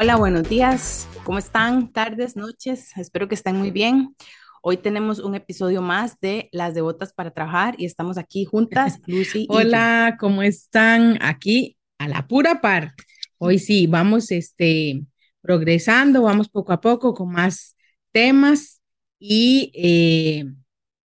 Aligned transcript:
Hola, 0.00 0.14
buenos 0.14 0.48
días. 0.48 1.08
¿Cómo 1.24 1.40
están? 1.40 1.92
Tardes, 1.92 2.36
noches. 2.36 2.96
Espero 2.96 3.26
que 3.26 3.34
estén 3.34 3.56
muy 3.56 3.72
bien. 3.72 4.14
Hoy 4.62 4.76
tenemos 4.76 5.18
un 5.18 5.34
episodio 5.34 5.82
más 5.82 6.20
de 6.20 6.48
Las 6.52 6.74
Devotas 6.74 7.12
para 7.12 7.32
Trabajar 7.32 7.74
y 7.78 7.84
estamos 7.84 8.16
aquí 8.16 8.44
juntas, 8.44 9.00
Lucy. 9.08 9.40
y 9.40 9.46
Hola, 9.50 10.16
¿cómo 10.20 10.44
están? 10.44 11.18
Aquí 11.20 11.76
a 11.98 12.06
la 12.06 12.28
pura 12.28 12.60
par. 12.60 12.94
Hoy 13.38 13.58
sí, 13.58 13.88
vamos 13.88 14.30
este, 14.30 15.02
progresando, 15.40 16.22
vamos 16.22 16.48
poco 16.48 16.72
a 16.72 16.80
poco 16.80 17.12
con 17.12 17.32
más 17.32 17.74
temas 18.12 18.80
y 19.18 19.72
eh, 19.74 20.44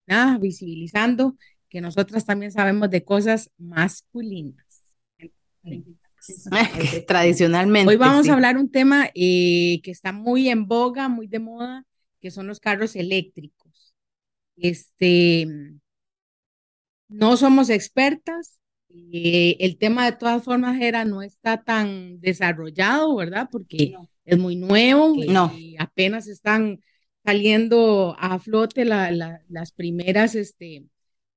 nada, 0.06 0.38
visibilizando 0.38 1.36
que 1.68 1.82
nosotras 1.82 2.28
también 2.28 2.52
sabemos 2.52 2.92
de 2.92 3.04
cosas 3.04 3.50
masculinas. 3.58 4.68
Tradicionalmente. 7.08 7.90
Hoy 7.90 7.98
vamos 7.98 8.26
sí. 8.26 8.30
a 8.32 8.34
hablar 8.34 8.58
un 8.58 8.72
tema 8.72 9.10
eh, 9.16 9.82
que 9.84 9.92
está 9.92 10.12
muy 10.12 10.50
en 10.50 10.68
boga, 10.68 11.10
muy 11.10 11.28
de 11.28 11.40
moda, 11.40 11.86
que 12.22 12.32
son 12.32 12.48
los 12.48 12.60
carros 12.60 12.96
eléctricos. 12.96 13.94
Este, 14.56 15.48
no 17.08 17.38
somos 17.38 17.70
expertas. 17.70 18.60
eh, 19.12 19.58
el 19.60 19.78
tema 19.80 20.06
de 20.06 20.12
todas 20.18 20.44
formas 20.44 20.80
era 20.80 21.04
no 21.04 21.24
está 21.24 21.64
tan 21.64 22.20
desarrollado, 22.20 23.16
¿verdad? 23.16 23.50
Porque 23.52 23.90
No. 23.92 24.08
es 24.24 24.38
muy 24.38 24.56
nuevo 24.56 25.16
No. 25.28 25.52
y 25.58 25.76
apenas 25.80 26.28
están 26.28 26.80
saliendo 27.26 28.16
a 28.20 28.38
flote 28.38 28.86
la- 28.86 29.10
la- 29.10 29.42
las 29.50 29.72
primeras 29.72 30.36
este, 30.36 30.86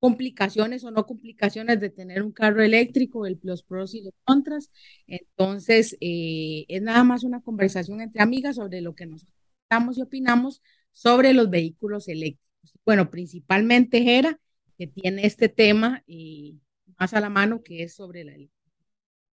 complicaciones 0.01 0.85
o 0.85 0.91
no 0.91 1.07
complicaciones 1.07 1.81
de 1.81 1.91
tener 1.91 2.23
un 2.23 2.33
carro 2.33 2.63
eléctrico, 2.63 3.27
el- 3.27 3.39
los 3.43 3.63
pros 3.63 3.95
y 3.95 4.03
los 4.03 4.15
contras. 4.25 4.71
Entonces, 5.07 5.97
eh, 6.01 6.65
es 6.69 6.83
nada 6.83 7.05
más 7.05 7.25
una 7.25 7.41
conversación 7.43 8.01
entre 8.01 8.23
amigas 8.23 8.57
sobre 8.57 8.81
lo 8.81 8.95
que 8.95 9.07
nosotros 9.07 9.35
pensamos 9.69 9.99
y 9.99 10.03
opinamos 10.03 10.63
sobre 10.93 11.33
los 11.35 11.51
vehículos 11.51 12.09
eléctricos. 12.09 12.73
Bueno, 12.85 13.11
principalmente 13.11 14.03
Jera, 14.03 14.39
que 14.79 14.87
tiene 14.87 15.27
este 15.27 15.49
tema 15.49 16.03
eh, 16.07 16.55
más 16.99 17.15
a 17.15 17.21
la 17.21 17.31
mano, 17.31 17.63
que 17.63 17.83
es 17.83 17.95
sobre 17.95 18.25
la 18.25 18.35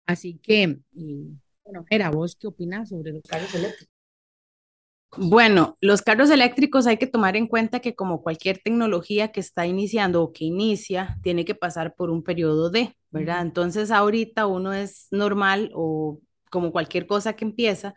Así 0.06 0.39
que, 0.39 0.62
eh, 0.97 1.27
bueno, 1.64 1.84
Jera, 1.89 2.11
¿vos 2.11 2.36
qué 2.36 2.47
opinas 2.48 2.89
sobre 2.91 3.12
los 3.12 3.22
carros 3.22 3.55
eléctricos? 3.55 3.99
Bueno, 5.16 5.77
los 5.80 6.03
carros 6.03 6.30
eléctricos 6.30 6.86
hay 6.86 6.97
que 6.97 7.06
tomar 7.08 7.36
en 7.36 7.48
cuenta 7.48 7.80
que 7.80 7.97
como 7.97 8.22
cualquier 8.22 8.58
tecnología 8.62 9.33
que 9.33 9.41
está 9.41 9.67
iniciando 9.67 10.22
o 10.22 10.33
que 10.33 10.44
inicia, 10.44 11.19
tiene 11.22 11.44
que 11.44 11.56
pasar 11.56 11.94
por 11.94 12.11
un 12.11 12.22
periodo 12.22 12.70
de, 12.70 12.97
¿verdad? 13.11 13.42
Entonces 13.42 13.91
ahorita 13.91 14.47
uno 14.47 14.72
es 14.72 15.08
normal 15.11 15.70
o 15.75 16.20
como 16.50 16.70
cualquier 16.72 17.06
cosa 17.08 17.34
que 17.34 17.44
empieza, 17.44 17.94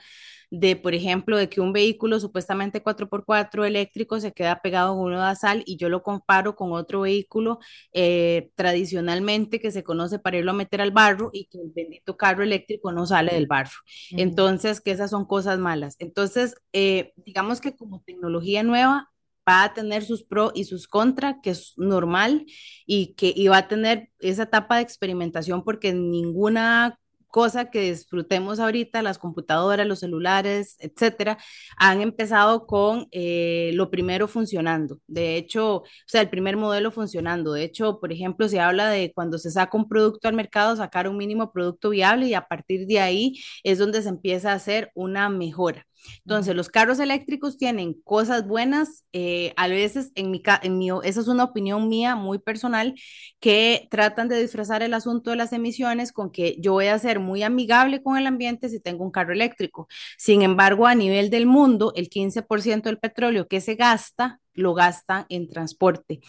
de, 0.56 0.76
por 0.76 0.94
ejemplo, 0.94 1.36
de 1.36 1.50
que 1.50 1.62
un 1.62 1.74
vehículo 1.74 2.20
supuestamente 2.20 2.84
4x4 2.84 3.66
eléctrico 3.66 4.20
se 4.20 4.34
queda 4.34 4.62
pegado 4.62 4.96
con 4.96 5.06
uno 5.08 5.28
de 5.28 5.36
sal 5.36 5.64
y 5.66 5.78
yo 5.78 5.90
lo 5.90 6.04
comparo 6.04 6.56
con 6.56 6.74
otro 6.74 7.02
vehículo 7.02 7.58
eh, 7.92 8.52
tradicionalmente 8.54 9.60
que 9.60 9.72
se 9.72 9.84
conoce 9.84 10.20
para 10.20 10.38
irlo 10.38 10.52
a 10.52 10.54
meter 10.54 10.80
al 10.82 10.92
barro 10.92 11.32
y 11.34 11.46
que 11.48 11.58
el 11.58 11.72
bendito 11.74 12.18
carro 12.18 12.44
eléctrico 12.44 12.92
no 12.92 13.08
sale 13.08 13.34
del 13.34 13.48
barro. 13.48 13.72
Entonces, 14.12 14.80
que 14.80 14.92
esas 14.92 15.10
son 15.10 15.26
cosas 15.26 15.58
malas. 15.58 15.96
Entonces, 15.98 16.56
eh, 16.72 17.14
digamos 17.16 17.60
que 17.60 17.76
como 17.76 18.04
tecnología 18.06 18.62
nueva 18.62 19.10
va 19.50 19.64
a 19.64 19.74
tener 19.74 20.06
sus 20.06 20.24
pros 20.24 20.52
y 20.54 20.66
sus 20.66 20.88
contras, 20.88 21.38
que 21.42 21.50
es 21.50 21.74
normal, 21.78 22.46
y 22.86 23.16
que 23.16 23.34
y 23.36 23.48
va 23.48 23.58
a 23.58 23.68
tener 23.68 24.12
esa 24.20 24.44
etapa 24.44 24.76
de 24.76 24.84
experimentación 24.84 25.64
porque 25.64 25.94
ninguna 25.94 27.00
cosa 27.34 27.72
que 27.72 27.82
disfrutemos 27.82 28.60
ahorita, 28.60 29.02
las 29.02 29.18
computadoras, 29.18 29.88
los 29.88 30.02
celulares, 30.02 30.78
etcétera, 30.80 31.40
han 31.78 32.02
empezado 32.02 32.68
con 32.68 33.08
eh, 33.12 33.72
lo 33.74 33.90
primero 33.90 34.28
funcionando. 34.28 35.00
De 35.08 35.36
hecho, 35.38 35.78
o 35.78 35.84
sea, 36.06 36.22
el 36.22 36.30
primer 36.30 36.58
modelo 36.58 36.92
funcionando. 36.92 37.54
De 37.54 37.64
hecho, 37.64 38.00
por 38.00 38.12
ejemplo, 38.14 38.48
se 38.48 38.60
habla 38.60 38.88
de 38.90 39.12
cuando 39.14 39.40
se 39.40 39.50
saca 39.50 39.76
un 39.76 39.90
producto 39.90 40.28
al 40.28 40.36
mercado, 40.36 40.76
sacar 40.76 41.08
un 41.10 41.18
mínimo 41.18 41.52
producto 41.52 41.90
viable 41.90 42.28
y 42.28 42.36
a 42.36 42.48
partir 42.48 42.86
de 42.86 43.00
ahí 43.00 43.42
es 43.64 43.80
donde 43.80 44.04
se 44.04 44.10
empieza 44.10 44.52
a 44.52 44.56
hacer 44.56 44.92
una 44.94 45.28
mejora. 45.30 45.88
Entonces, 46.20 46.56
los 46.56 46.70
carros 46.70 47.00
eléctricos 47.00 47.58
tienen 47.58 47.94
cosas 48.04 48.48
buenas, 48.48 49.04
eh, 49.14 49.54
a 49.58 49.68
veces, 49.68 50.12
en 50.16 50.32
mi, 50.32 50.42
en 50.62 50.78
mi, 50.78 50.90
esa 51.04 51.22
es 51.22 51.28
una 51.28 51.44
opinión 51.44 51.88
mía 51.90 52.16
muy 52.16 52.40
personal, 52.40 52.96
que 53.40 53.88
tratan 53.92 54.28
de 54.28 54.42
disfrazar 54.42 54.84
el 54.84 54.94
asunto 54.94 55.32
de 55.32 55.36
las 55.38 55.54
emisiones 55.54 56.12
con 56.12 56.32
que 56.32 56.56
yo 56.60 56.74
voy 56.74 56.88
a 56.88 57.00
ser 57.00 57.20
muy 57.20 57.44
amigable 57.44 58.02
con 58.04 58.18
el 58.18 58.28
ambiente 58.28 58.70
si 58.70 58.80
tengo 58.80 59.04
un 59.04 59.12
carro 59.12 59.34
eléctrico. 59.34 59.88
Sin 60.18 60.42
embargo, 60.42 60.88
a 60.88 60.96
nivel 60.96 61.30
del 61.30 61.46
mundo, 61.46 61.94
el 61.96 62.10
15% 62.10 62.90
del 62.90 63.00
petróleo 63.00 63.48
que 63.48 63.62
se 63.62 63.76
gasta 63.76 64.40
lo 64.54 64.74
gasta 64.74 65.26
en 65.30 65.48
transporte. 65.50 66.20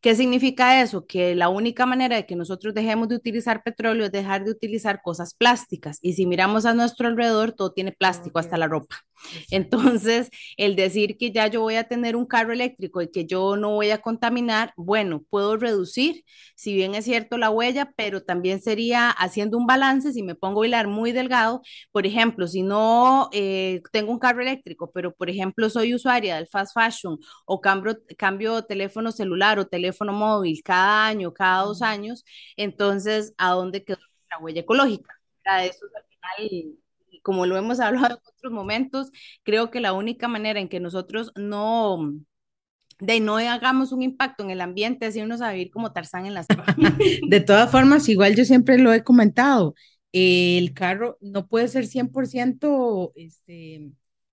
¿Qué 0.00 0.14
significa 0.14 0.80
eso? 0.82 1.06
Que 1.06 1.34
la 1.34 1.48
única 1.48 1.86
manera 1.86 2.16
de 2.16 2.26
que 2.26 2.36
nosotros 2.36 2.74
dejemos 2.74 3.08
de 3.08 3.16
utilizar 3.16 3.62
petróleo 3.62 4.06
es 4.06 4.12
dejar 4.12 4.44
de 4.44 4.50
utilizar 4.50 5.00
cosas 5.02 5.34
plásticas. 5.34 5.98
Y 6.02 6.14
si 6.14 6.26
miramos 6.26 6.66
a 6.66 6.74
nuestro 6.74 7.08
alrededor, 7.08 7.52
todo 7.52 7.72
tiene 7.72 7.92
plástico, 7.92 8.38
hasta 8.38 8.56
la 8.56 8.66
ropa. 8.68 8.96
Entonces, 9.50 10.30
el 10.56 10.76
decir 10.76 11.16
que 11.16 11.30
ya 11.32 11.46
yo 11.46 11.60
voy 11.60 11.76
a 11.76 11.84
tener 11.84 12.16
un 12.16 12.26
carro 12.26 12.52
eléctrico 12.52 13.02
y 13.02 13.10
que 13.10 13.26
yo 13.26 13.56
no 13.56 13.70
voy 13.70 13.90
a 13.90 13.98
contaminar, 14.00 14.72
bueno, 14.76 15.22
puedo 15.30 15.56
reducir, 15.56 16.24
si 16.54 16.74
bien 16.74 16.94
es 16.94 17.04
cierto 17.04 17.38
la 17.38 17.50
huella, 17.50 17.92
pero 17.96 18.22
también 18.22 18.60
sería 18.60 19.10
haciendo 19.10 19.58
un 19.58 19.66
balance, 19.66 20.12
si 20.12 20.22
me 20.22 20.34
pongo 20.34 20.62
a 20.62 20.66
hilar 20.66 20.88
muy 20.88 21.12
delgado, 21.12 21.62
por 21.92 22.06
ejemplo, 22.06 22.46
si 22.48 22.62
no 22.62 23.28
eh, 23.32 23.82
tengo 23.92 24.12
un 24.12 24.18
carro 24.18 24.42
eléctrico, 24.42 24.90
pero 24.92 25.14
por 25.14 25.30
ejemplo 25.30 25.70
soy 25.70 25.94
usuaria 25.94 26.36
del 26.36 26.48
fast 26.48 26.74
fashion 26.74 27.18
o 27.46 27.60
cambio, 27.60 27.73
cambio 28.16 28.62
teléfono 28.62 29.12
celular 29.12 29.58
o 29.58 29.66
teléfono 29.66 30.12
móvil 30.12 30.62
cada 30.62 31.06
año, 31.06 31.32
cada 31.32 31.62
dos 31.64 31.82
años, 31.82 32.24
entonces, 32.56 33.34
¿a 33.38 33.50
dónde 33.50 33.84
quedó 33.84 33.98
la 34.30 34.38
huella 34.38 34.60
ecológica? 34.62 35.14
¿Verdad? 35.44 35.66
Eso 35.66 35.86
es 35.86 35.94
al 35.94 36.04
final 36.04 36.78
como 37.24 37.46
lo 37.46 37.56
hemos 37.56 37.80
hablado 37.80 38.20
en 38.22 38.28
otros 38.36 38.52
momentos, 38.52 39.10
creo 39.42 39.72
que 39.72 39.80
la 39.80 39.92
única 39.92 40.28
manera 40.28 40.60
en 40.60 40.68
que 40.68 40.78
nosotros 40.78 41.32
no, 41.34 42.14
de 43.00 43.18
no 43.18 43.38
hagamos 43.38 43.90
un 43.90 44.02
impacto 44.02 44.44
en 44.44 44.50
el 44.50 44.60
ambiente 44.60 45.06
es 45.06 45.16
irnos 45.16 45.40
a 45.40 45.50
vivir 45.50 45.70
como 45.72 45.92
Tarzán 45.92 46.26
en 46.26 46.34
la 46.34 46.44
selva. 46.44 46.66
De 47.28 47.40
todas 47.40 47.70
formas, 47.72 48.08
igual 48.08 48.36
yo 48.36 48.44
siempre 48.44 48.78
lo 48.78 48.92
he 48.92 49.02
comentado, 49.02 49.74
el 50.12 50.74
carro 50.74 51.18
no 51.20 51.48
puede 51.48 51.66
ser 51.66 51.86
100% 51.86 53.12
este, 53.16 53.90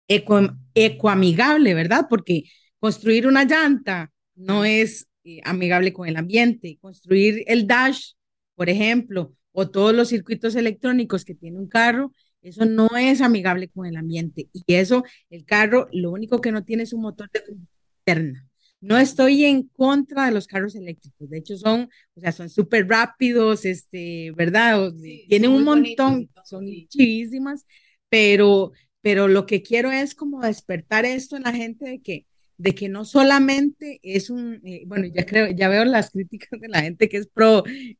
eco, 0.08 0.42
ecoamigable, 0.76 1.74
¿verdad? 1.74 2.06
Porque 2.08 2.44
construir 2.82 3.28
una 3.28 3.46
llanta 3.46 4.12
no 4.36 4.66
es 4.66 5.08
eh, 5.26 5.42
amigable 5.46 5.94
con 5.94 6.10
el 6.10 6.18
ambiente. 6.18 6.80
Construir 6.82 7.44
el 7.48 7.68
dash, 7.68 8.14
por 8.56 8.70
ejemplo, 8.70 9.34
o 9.54 9.70
todos 9.70 9.96
los 9.96 10.10
circuitos 10.10 10.56
electrónicos 10.56 11.26
que 11.26 11.36
tiene 11.36 11.60
un 11.60 11.70
carro, 11.70 12.14
eso 12.42 12.66
no 12.66 12.90
es 12.98 13.22
amigable 13.22 13.70
con 13.70 13.86
el 13.86 13.98
ambiente. 13.98 14.50
Y 14.54 14.64
eso, 14.76 15.04
el 15.30 15.46
carro, 15.46 15.88
lo 15.94 16.12
único 16.12 16.42
que 16.42 16.52
no 16.52 16.66
tiene 16.66 16.84
es 16.84 16.94
un 16.94 17.02
motor 17.04 17.30
de 17.32 17.42
combustión 17.46 17.70
interna. 18.00 18.48
No 18.82 18.98
estoy 18.98 19.46
en 19.46 19.68
contra 19.68 20.26
de 20.26 20.32
los 20.32 20.48
carros 20.48 20.76
eléctricos, 20.76 21.30
de 21.30 21.38
hecho 21.38 21.56
son, 21.56 21.90
o 22.16 22.20
sea, 22.20 22.32
son 22.32 22.50
súper 22.50 22.88
rápidos, 22.88 23.64
este, 23.66 24.32
¿verdad? 24.36 24.88
O- 24.88 24.92
Sí, 24.92 25.26
tienen 25.30 25.52
un 25.52 25.66
bonitos 25.66 26.06
montón, 26.06 26.30
son 26.46 26.66
sí. 26.66 26.88
chivísimas, 26.90 27.66
pero, 28.10 28.72
pero 29.02 29.28
lo 29.28 29.46
que 29.46 29.62
quiero 29.62 29.92
es 29.92 30.16
como 30.16 30.42
despertar 30.42 31.06
esto 31.06 31.38
en 31.38 31.44
la 31.44 31.54
gente 31.54 31.86
de 31.90 32.02
que, 32.02 32.26
de 32.62 32.76
que 32.76 32.90
no 32.90 33.06
solamente 33.06 34.00
es 34.04 34.30
un, 34.30 34.62
eh, 34.64 34.84
bueno, 34.86 35.08
ya 35.08 35.26
creo, 35.26 35.50
ya 35.50 35.68
veo 35.68 35.84
las 35.84 36.12
críticas 36.12 36.60
de 36.60 36.68
la 36.68 36.82
gente 36.82 37.10
que 37.10 37.18
es 37.18 37.28
pro 37.28 37.66
eh, 37.66 37.98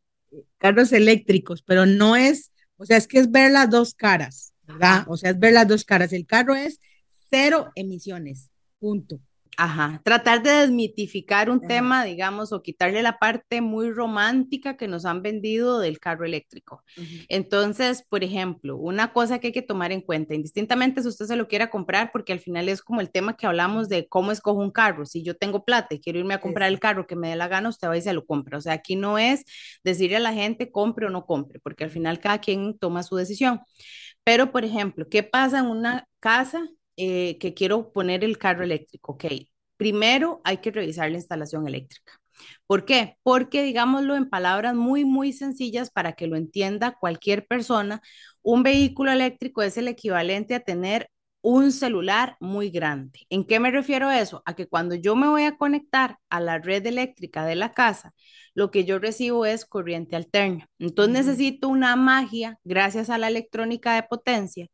carros 0.60 0.94
eléctricos, 0.94 1.64
pero 1.64 1.88
no 1.88 2.16
es, 2.16 2.52
o 2.78 2.86
sea, 2.86 2.98
es 2.98 3.08
que 3.08 3.18
es 3.18 3.32
ver 3.32 3.52
las 3.52 3.72
dos 3.72 3.96
caras, 3.96 4.54
¿verdad? 4.68 5.06
O 5.08 5.18
sea, 5.18 5.32
es 5.32 5.40
ver 5.40 5.54
las 5.54 5.68
dos 5.68 5.84
caras. 5.84 6.14
El 6.14 6.28
carro 6.28 6.56
es 6.56 6.80
cero 7.32 7.72
emisiones, 7.76 8.52
punto. 8.80 9.20
Ajá, 9.58 10.02
tratar 10.04 10.42
de 10.42 10.50
desmitificar 10.50 11.50
un 11.50 11.60
Ajá. 11.60 11.68
tema, 11.68 12.04
digamos, 12.04 12.52
o 12.52 12.64
quitarle 12.64 13.04
la 13.04 13.20
parte 13.20 13.62
muy 13.62 13.92
romántica 13.92 14.76
que 14.76 14.88
nos 14.88 15.06
han 15.06 15.22
vendido 15.22 15.80
del 15.80 16.00
carro 16.00 16.26
eléctrico. 16.26 16.84
Entonces, 17.30 18.04
por 18.10 18.24
ejemplo, 18.24 18.78
una 18.78 19.14
cosa 19.14 19.40
que 19.40 19.48
hay 19.48 19.54
que 19.54 19.62
tomar 19.62 19.92
en 19.92 20.02
cuenta, 20.02 20.34
indistintamente 20.34 21.02
si 21.02 21.10
usted 21.10 21.26
se 21.26 21.36
lo 21.36 21.48
quiera 21.48 21.70
comprar, 21.70 22.12
porque 22.12 22.34
al 22.34 22.40
final 22.40 22.70
es 22.70 22.82
como 22.82 23.02
el 23.02 23.12
tema 23.12 23.36
que 23.36 23.46
hablamos 23.46 23.88
de 23.90 24.08
cómo 24.08 24.32
escojo 24.32 24.60
un 24.60 24.72
carro. 24.72 25.06
Si 25.06 25.22
yo 25.22 25.36
tengo 25.38 25.64
plata 25.64 25.94
y 25.96 26.00
quiero 26.00 26.18
irme 26.18 26.34
a 26.34 26.42
comprar 26.42 26.70
el 26.70 26.80
carro 26.80 27.06
que 27.06 27.16
me 27.16 27.30
dé 27.30 27.36
la 27.36 27.48
gana, 27.48 27.70
usted 27.70 27.88
va 27.90 27.98
y 27.98 28.02
se 28.02 28.14
lo 28.14 28.26
compra. 28.26 28.58
O 28.58 28.62
sea, 28.62 28.74
aquí 28.74 28.96
no 28.96 29.20
es 29.20 29.44
decirle 29.84 30.18
a 30.18 30.20
la 30.22 30.34
gente 30.34 30.72
compre 30.72 31.06
o 31.08 31.10
no 31.10 31.26
compre, 31.26 31.60
porque 31.60 31.84
al 31.84 31.92
final 31.92 32.20
cada 32.20 32.40
quien 32.40 32.78
toma 32.80 33.04
su 33.04 33.16
decisión. 33.16 33.60
Pero, 34.24 34.52
por 34.52 34.66
ejemplo, 34.66 35.08
¿qué 35.10 35.24
pasa 35.24 35.60
en 35.60 35.66
una 35.68 36.08
casa 36.20 36.68
eh, 37.04 37.38
que 37.40 37.54
quiero 37.56 37.92
poner 37.92 38.24
el 38.24 38.38
carro 38.38 38.64
eléctrico? 38.64 39.14
Ok, 39.14 39.26
primero 39.78 40.42
hay 40.44 40.58
que 40.58 40.72
revisar 40.72 41.10
la 41.10 41.18
instalación 41.18 41.68
eléctrica. 41.68 42.14
¿Por 42.68 42.86
qué? 42.86 43.18
Porque, 43.24 43.64
digámoslo 43.64 44.16
en 44.16 44.30
palabras 44.30 44.76
muy, 44.76 45.06
muy 45.06 45.34
sencillas 45.34 45.90
para 45.92 46.14
que 46.14 46.28
lo 46.28 46.36
entienda 46.38 46.98
cualquier 47.00 47.48
persona, 47.48 48.02
un 48.44 48.64
vehículo 48.64 49.12
eléctrico 49.12 49.62
es 49.64 49.78
el 49.78 49.88
equivalente 49.88 50.56
a 50.56 50.60
tener 50.62 51.10
un 51.42 51.72
celular 51.72 52.38
muy 52.40 52.70
grande. 52.70 53.22
¿En 53.30 53.46
qué 53.46 53.60
me 53.60 53.72
refiero 53.72 54.08
a 54.10 54.20
eso? 54.20 54.44
A 54.46 54.56
que 54.56 54.68
cuando 54.68 54.96
yo 54.96 55.16
me 55.16 55.28
voy 55.28 55.44
a 55.44 55.58
conectar 55.58 56.18
a 56.30 56.40
la 56.40 56.60
red 56.60 56.86
eléctrica 56.86 57.46
de 57.46 57.56
la 57.56 57.72
casa, 57.72 58.14
lo 58.54 58.70
que 58.72 58.86
yo 58.86 59.00
recibo 59.00 59.46
es 59.46 59.66
corriente 59.66 60.16
alterna. 60.16 60.68
Entonces 60.80 61.14
necesito 61.26 61.70
una 61.70 61.96
magia, 61.96 62.60
gracias 62.64 63.10
a 63.10 63.18
la 63.18 63.28
electrónica 63.30 63.96
de 63.96 64.04
potencia, 64.04 64.68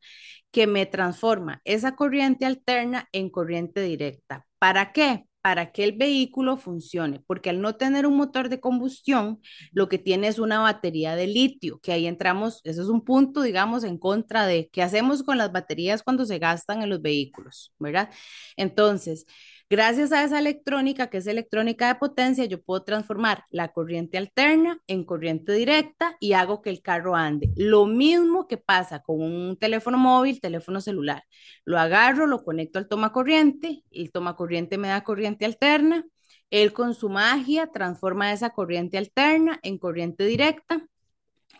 que 0.51 0.67
me 0.67 0.85
transforma 0.87 1.61
esa 1.65 1.95
corriente 1.95 2.45
alterna 2.45 3.07
en 3.13 3.29
corriente 3.29 3.81
directa. 3.81 4.47
¿Para 4.59 4.93
qué? 4.93 5.26
Para 5.47 5.71
que 5.71 5.85
el 5.85 5.93
vehículo 5.93 6.57
funcione, 6.57 7.21
porque 7.25 7.49
al 7.49 7.61
no 7.61 7.77
tener 7.77 8.05
un 8.05 8.17
motor 8.17 8.49
de 8.49 8.59
combustión, 8.59 9.39
lo 9.71 9.87
que 9.87 9.97
tiene 9.97 10.27
es 10.27 10.39
una 10.39 10.59
batería 10.59 11.15
de 11.15 11.25
litio, 11.25 11.79
que 11.79 11.93
ahí 11.93 12.05
entramos, 12.05 12.59
ese 12.65 12.81
es 12.81 12.89
un 12.89 13.01
punto, 13.05 13.41
digamos, 13.41 13.85
en 13.85 13.97
contra 13.97 14.45
de 14.45 14.69
qué 14.73 14.83
hacemos 14.83 15.23
con 15.23 15.37
las 15.37 15.53
baterías 15.53 16.03
cuando 16.03 16.25
se 16.25 16.37
gastan 16.37 16.81
en 16.81 16.89
los 16.89 17.01
vehículos, 17.01 17.73
¿verdad? 17.79 18.09
Entonces, 18.57 19.25
Gracias 19.69 20.13
a 20.13 20.23
esa 20.23 20.39
electrónica, 20.39 21.09
que 21.09 21.17
es 21.17 21.27
electrónica 21.27 21.89
de 21.89 21.95
potencia, 21.95 22.45
yo 22.45 22.61
puedo 22.61 22.83
transformar 22.83 23.43
la 23.49 23.73
corriente 23.73 24.17
alterna 24.17 24.81
en 24.87 25.03
corriente 25.03 25.51
directa 25.51 26.15
y 26.21 26.33
hago 26.33 26.61
que 26.61 26.69
el 26.69 26.81
carro 26.81 27.17
ande. 27.17 27.49
Lo 27.57 27.85
mismo 27.85 28.47
que 28.47 28.55
pasa 28.57 29.01
con 29.01 29.21
un 29.21 29.57
teléfono 29.57 29.97
móvil, 29.97 30.39
teléfono 30.39 30.79
celular. 30.79 31.25
Lo 31.65 31.77
agarro, 31.79 32.27
lo 32.27 32.45
conecto 32.45 32.79
al 32.79 32.87
toma 32.87 33.11
corriente, 33.11 33.83
el 33.91 34.11
toma 34.13 34.37
corriente 34.37 34.77
me 34.77 34.87
da 34.87 35.03
corriente 35.03 35.43
alterna. 35.43 36.05
Él 36.49 36.71
con 36.71 36.93
su 36.93 37.09
magia 37.09 37.67
transforma 37.67 38.31
esa 38.31 38.51
corriente 38.51 38.97
alterna 38.97 39.59
en 39.63 39.77
corriente 39.77 40.25
directa 40.25 40.87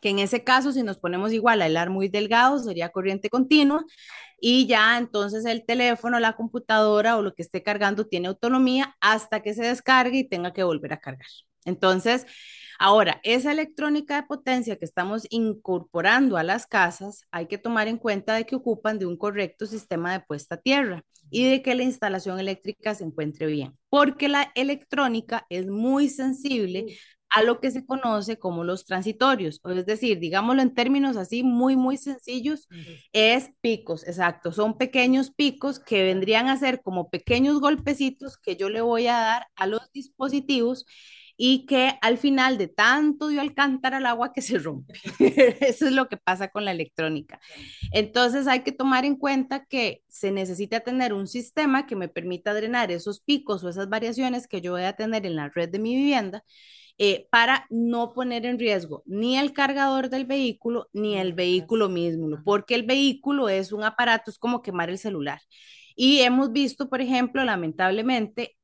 que 0.02 0.10
en 0.10 0.20
ese 0.20 0.44
caso, 0.44 0.72
si 0.72 0.84
nos 0.84 0.98
ponemos 0.98 1.34
igual 1.34 1.62
a 1.62 1.70
hilar 1.70 1.90
muy 1.90 2.10
delgado, 2.10 2.60
sería 2.60 2.90
corriente 2.90 3.30
continua, 3.30 3.84
y 4.40 4.68
ya 4.68 4.98
entonces 4.98 5.46
el 5.46 5.66
teléfono, 5.66 6.20
la 6.20 6.34
computadora 6.34 7.18
o 7.18 7.22
lo 7.22 7.34
que 7.34 7.42
esté 7.42 7.64
cargando 7.64 8.06
tiene 8.06 8.28
autonomía 8.28 8.96
hasta 9.02 9.42
que 9.42 9.54
se 9.54 9.64
descargue 9.64 10.20
y 10.20 10.30
tenga 10.30 10.54
que 10.54 10.64
volver 10.64 10.94
a 10.94 11.00
cargar. 11.00 11.28
Entonces, 11.66 12.26
ahora, 12.80 13.20
esa 13.24 13.52
electrónica 13.52 14.16
de 14.16 14.28
potencia 14.28 14.78
que 14.78 14.86
estamos 14.86 15.28
incorporando 15.30 16.38
a 16.38 16.44
las 16.44 16.66
casas, 16.68 17.24
hay 17.32 17.48
que 17.48 17.58
tomar 17.58 17.88
en 17.88 17.98
cuenta 17.98 18.36
de 18.36 18.46
que 18.46 18.56
ocupan 18.56 19.00
de 19.00 19.06
un 19.06 19.18
correcto 19.18 19.66
sistema 19.66 20.14
de 20.14 20.22
puesta 20.22 20.56
a 20.56 20.62
tierra 20.62 21.04
y 21.30 21.50
de 21.50 21.62
que 21.62 21.76
la 21.76 21.84
instalación 21.84 22.40
eléctrica 22.40 22.96
se 22.96 23.04
encuentre 23.04 23.48
bien, 23.48 23.78
porque 23.90 24.30
la 24.30 24.52
electrónica 24.56 25.46
es 25.50 25.68
muy 25.68 26.08
sensible 26.08 26.86
a 27.30 27.44
lo 27.44 27.60
que 27.60 27.72
se 27.72 27.86
conoce 27.86 28.40
como 28.40 28.64
los 28.64 28.86
transitorios, 28.86 29.62
es 29.64 29.86
decir, 29.86 30.20
digámoslo 30.20 30.62
en 30.62 30.74
términos 30.74 31.18
así 31.18 31.44
muy, 31.44 31.76
muy 31.76 31.98
sencillos, 31.98 32.68
es 33.12 33.52
picos, 33.62 34.08
exacto, 34.08 34.52
son 34.52 34.78
pequeños 34.78 35.32
picos 35.32 35.80
que 35.80 36.04
vendrían 36.04 36.48
a 36.48 36.58
ser 36.58 36.82
como 36.82 37.10
pequeños 37.10 37.60
golpecitos 37.60 38.38
que 38.38 38.56
yo 38.56 38.70
le 38.70 38.82
voy 38.82 39.08
a 39.08 39.18
dar 39.18 39.48
a 39.56 39.68
los 39.68 39.92
dispositivos 39.92 40.86
y 41.38 41.68
que 41.68 42.00
al 42.02 42.18
final 42.18 42.58
de 42.58 42.68
tanto 42.68 43.28
dio 43.28 43.42
al 43.42 43.54
cantar 43.54 43.94
al 43.94 44.08
agua 44.08 44.34
que 44.34 44.42
se 44.42 44.58
rompe. 44.58 44.96
Eso 45.62 45.86
es 45.86 45.92
lo 45.92 46.10
que 46.10 46.18
pasa 46.18 46.48
con 46.50 46.66
la 46.66 46.72
electrónica. 46.72 47.40
Entonces 47.92 48.48
hay 48.48 48.62
que 48.62 48.72
tomar 48.72 49.06
en 49.06 49.16
cuenta 49.16 49.66
que 49.66 50.02
se 50.08 50.32
necesita 50.32 50.80
tener 50.80 51.14
un 51.14 51.28
sistema 51.28 51.86
que 51.86 51.96
me 51.96 52.10
permita 52.10 52.56
drenar 52.56 52.92
esos 52.92 53.22
picos 53.22 53.64
o 53.64 53.70
esas 53.70 53.88
variaciones 53.88 54.48
que 54.48 54.62
yo 54.62 54.72
voy 54.72 54.84
a 54.84 54.94
tener 54.94 55.28
en 55.28 55.36
la 55.36 55.50
red 55.50 55.70
de 55.70 55.80
mi 55.80 55.96
vivienda 55.96 56.44
eh, 57.00 57.28
para 57.32 57.68
no 57.70 58.14
poner 58.14 58.46
en 58.46 58.58
riesgo 58.60 59.04
ni 59.06 59.38
el 59.38 59.54
cargador 59.54 60.10
del 60.10 60.26
vehículo 60.26 60.90
ni 60.94 61.16
el 61.18 61.34
vehículo 61.34 61.90
mismo, 61.90 62.42
porque 62.44 62.76
el 62.76 62.84
vehículo 62.84 63.50
es 63.50 63.72
un 63.72 63.84
aparato, 63.84 64.32
es 64.32 64.40
como 64.40 64.62
quemar 64.62 64.90
el 64.90 64.98
celular. 64.98 65.40
Y 65.96 66.20
hemos 66.22 66.52
visto, 66.52 66.90
por 66.90 67.02
ejemplo, 67.02 67.44
lamentablemente, 67.44 68.56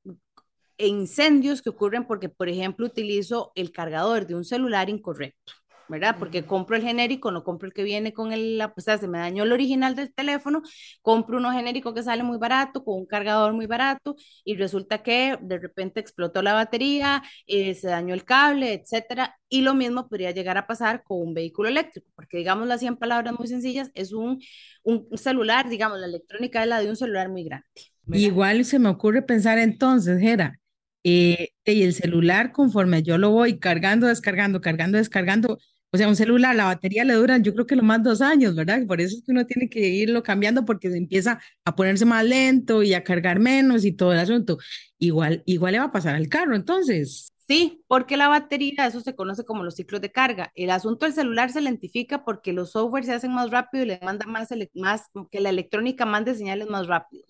incendios 0.78 1.62
que 1.62 1.70
ocurren 1.70 2.06
porque, 2.06 2.30
por 2.30 2.50
ejemplo, 2.50 2.86
utilizo 2.86 3.52
el 3.56 3.72
cargador 3.72 4.28
de 4.28 4.36
un 4.36 4.46
celular 4.46 4.90
incorrecto. 4.90 5.54
¿Verdad? 5.94 6.16
Porque 6.20 6.44
compro 6.44 6.76
el 6.76 6.82
genérico, 6.84 7.32
no 7.32 7.44
compro 7.44 7.68
el 7.68 7.74
que 7.74 7.84
viene 7.84 8.14
con 8.14 8.34
el, 8.34 8.58
la, 8.58 8.74
pues 8.74 8.86
se 8.86 9.08
me 9.08 9.20
dañó 9.20 9.44
el 9.44 9.52
original 9.52 9.96
del 9.96 10.14
teléfono, 10.14 10.62
compro 11.02 11.38
uno 11.38 11.52
genérico 11.52 11.94
que 11.94 12.04
sale 12.04 12.24
muy 12.24 12.38
barato, 12.38 12.84
con 12.84 13.00
un 13.00 13.06
cargador 13.06 13.54
muy 13.54 13.66
barato, 13.68 14.16
y 14.44 14.56
resulta 14.56 15.04
que 15.04 15.38
de 15.42 15.60
repente 15.60 16.00
explotó 16.00 16.42
la 16.42 16.54
batería, 16.54 17.24
eh, 17.48 17.76
se 17.76 17.88
dañó 17.88 18.14
el 18.14 18.26
cable, 18.26 18.74
etcétera, 18.74 19.38
y 19.48 19.62
lo 19.62 19.74
mismo 19.76 20.08
podría 20.10 20.32
llegar 20.32 20.58
a 20.58 20.68
pasar 20.68 21.04
con 21.04 21.22
un 21.22 21.34
vehículo 21.34 21.70
eléctrico, 21.70 22.10
porque 22.16 22.38
digámoslo 22.38 22.74
así 22.74 22.88
en 22.88 22.98
palabras 22.98 23.38
muy 23.38 23.48
sencillas, 23.48 23.92
es 23.94 24.12
un, 24.12 24.42
un 24.84 25.08
celular, 25.16 25.70
digamos, 25.70 26.00
la 26.00 26.08
electrónica 26.08 26.64
es 26.64 26.68
la 26.68 26.82
de 26.82 26.90
un 26.90 26.96
celular 26.96 27.30
muy 27.30 27.44
grande. 27.44 27.68
Igual 28.12 28.66
se 28.66 28.80
me 28.80 28.90
ocurre 28.90 29.22
pensar 29.22 29.60
entonces, 29.60 30.20
Gera, 30.20 30.60
eh, 31.04 31.50
y 31.66 31.84
el 31.84 31.94
celular, 31.94 32.52
conforme 32.52 33.04
yo 33.04 33.18
lo 33.18 33.32
voy 33.32 33.60
cargando, 33.60 34.08
descargando, 34.08 34.62
cargando, 34.62 34.98
descargando, 34.98 35.58
o 35.94 35.98
sea, 35.98 36.08
un 36.10 36.16
celular, 36.16 36.56
la 36.56 36.66
batería 36.66 37.04
le 37.06 37.14
dura, 37.14 37.38
yo 37.38 37.54
creo 37.54 37.68
que 37.68 37.76
lo 37.76 37.84
más 37.84 38.04
dos 38.04 38.22
años, 38.22 38.56
¿verdad? 38.56 38.86
Por 38.88 39.00
eso 39.02 39.18
es 39.18 39.24
que 39.24 39.32
uno 39.32 39.46
tiene 39.46 39.70
que 39.70 39.80
irlo 39.82 40.24
cambiando 40.24 40.66
porque 40.66 40.90
se 40.92 40.98
empieza 40.98 41.40
a 41.66 41.76
ponerse 41.76 42.06
más 42.06 42.26
lento 42.26 42.84
y 42.84 42.94
a 42.96 43.04
cargar 43.04 43.40
menos 43.40 43.86
y 43.86 43.94
todo 43.94 44.14
el 44.14 44.20
asunto. 44.20 44.58
Igual, 45.00 45.44
igual 45.46 45.74
le 45.74 45.80
va 45.80 45.86
a 45.86 45.92
pasar 45.92 46.16
al 46.16 46.30
carro, 46.30 46.56
entonces. 46.56 47.33
Sí, 47.54 47.84
porque 47.88 48.18
la 48.18 48.30
batería, 48.30 48.88
eso 48.88 49.00
se 49.02 49.16
conoce 49.16 49.46
como 49.46 49.64
los 49.64 49.76
ciclos 49.76 50.02
de 50.02 50.12
carga. 50.12 50.52
El 50.56 50.72
asunto 50.72 51.06
del 51.06 51.14
celular 51.14 51.52
se 51.52 51.62
lentifica 51.62 52.26
porque 52.26 52.52
los 52.52 52.72
softwares 52.72 53.06
se 53.08 53.14
hacen 53.14 53.32
más 53.32 53.52
rápido 53.52 53.84
y 53.84 53.88
le 53.88 54.00
manda 54.02 54.26
más, 54.26 54.50
más 54.74 55.12
que 55.30 55.40
la 55.40 55.50
electrónica 55.50 56.04
mande 56.06 56.34
señales 56.34 56.68
más 56.68 56.88
rápido. 56.88 57.24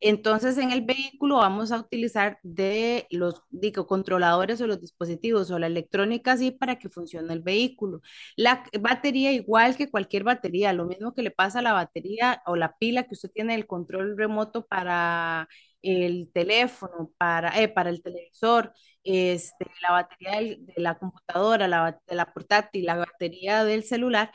Entonces, 0.00 0.58
en 0.58 0.70
el 0.70 0.82
vehículo 0.82 1.38
vamos 1.38 1.72
a 1.72 1.80
utilizar 1.80 2.38
de 2.44 3.06
los 3.10 3.42
digo, 3.50 3.86
controladores 3.88 4.60
o 4.60 4.68
los 4.68 4.80
dispositivos 4.80 5.50
o 5.50 5.58
la 5.58 5.66
electrónica 5.66 6.32
así 6.32 6.52
para 6.52 6.78
que 6.78 6.88
funcione 6.88 7.32
el 7.32 7.40
vehículo. 7.40 8.00
La 8.36 8.64
batería, 8.80 9.32
igual 9.32 9.76
que 9.76 9.90
cualquier 9.90 10.22
batería, 10.22 10.72
lo 10.72 10.84
mismo 10.84 11.14
que 11.14 11.22
le 11.22 11.32
pasa 11.32 11.58
a 11.58 11.62
la 11.62 11.72
batería 11.72 12.42
o 12.46 12.54
la 12.54 12.76
pila 12.78 13.04
que 13.04 13.14
usted 13.14 13.30
tiene 13.32 13.54
el 13.56 13.66
control 13.66 14.16
remoto 14.16 14.66
para 14.66 15.48
el 15.82 16.30
teléfono, 16.32 17.10
para, 17.18 17.60
eh, 17.60 17.68
para 17.68 17.90
el 17.90 18.02
televisor 18.02 18.72
este, 19.04 19.66
la 19.82 19.92
batería 19.92 20.56
de 20.58 20.72
la 20.76 20.98
computadora, 20.98 21.68
la, 21.68 22.00
de 22.06 22.14
la 22.14 22.32
portátil, 22.32 22.86
la 22.86 22.96
batería 22.96 23.64
del 23.64 23.84
celular, 23.84 24.32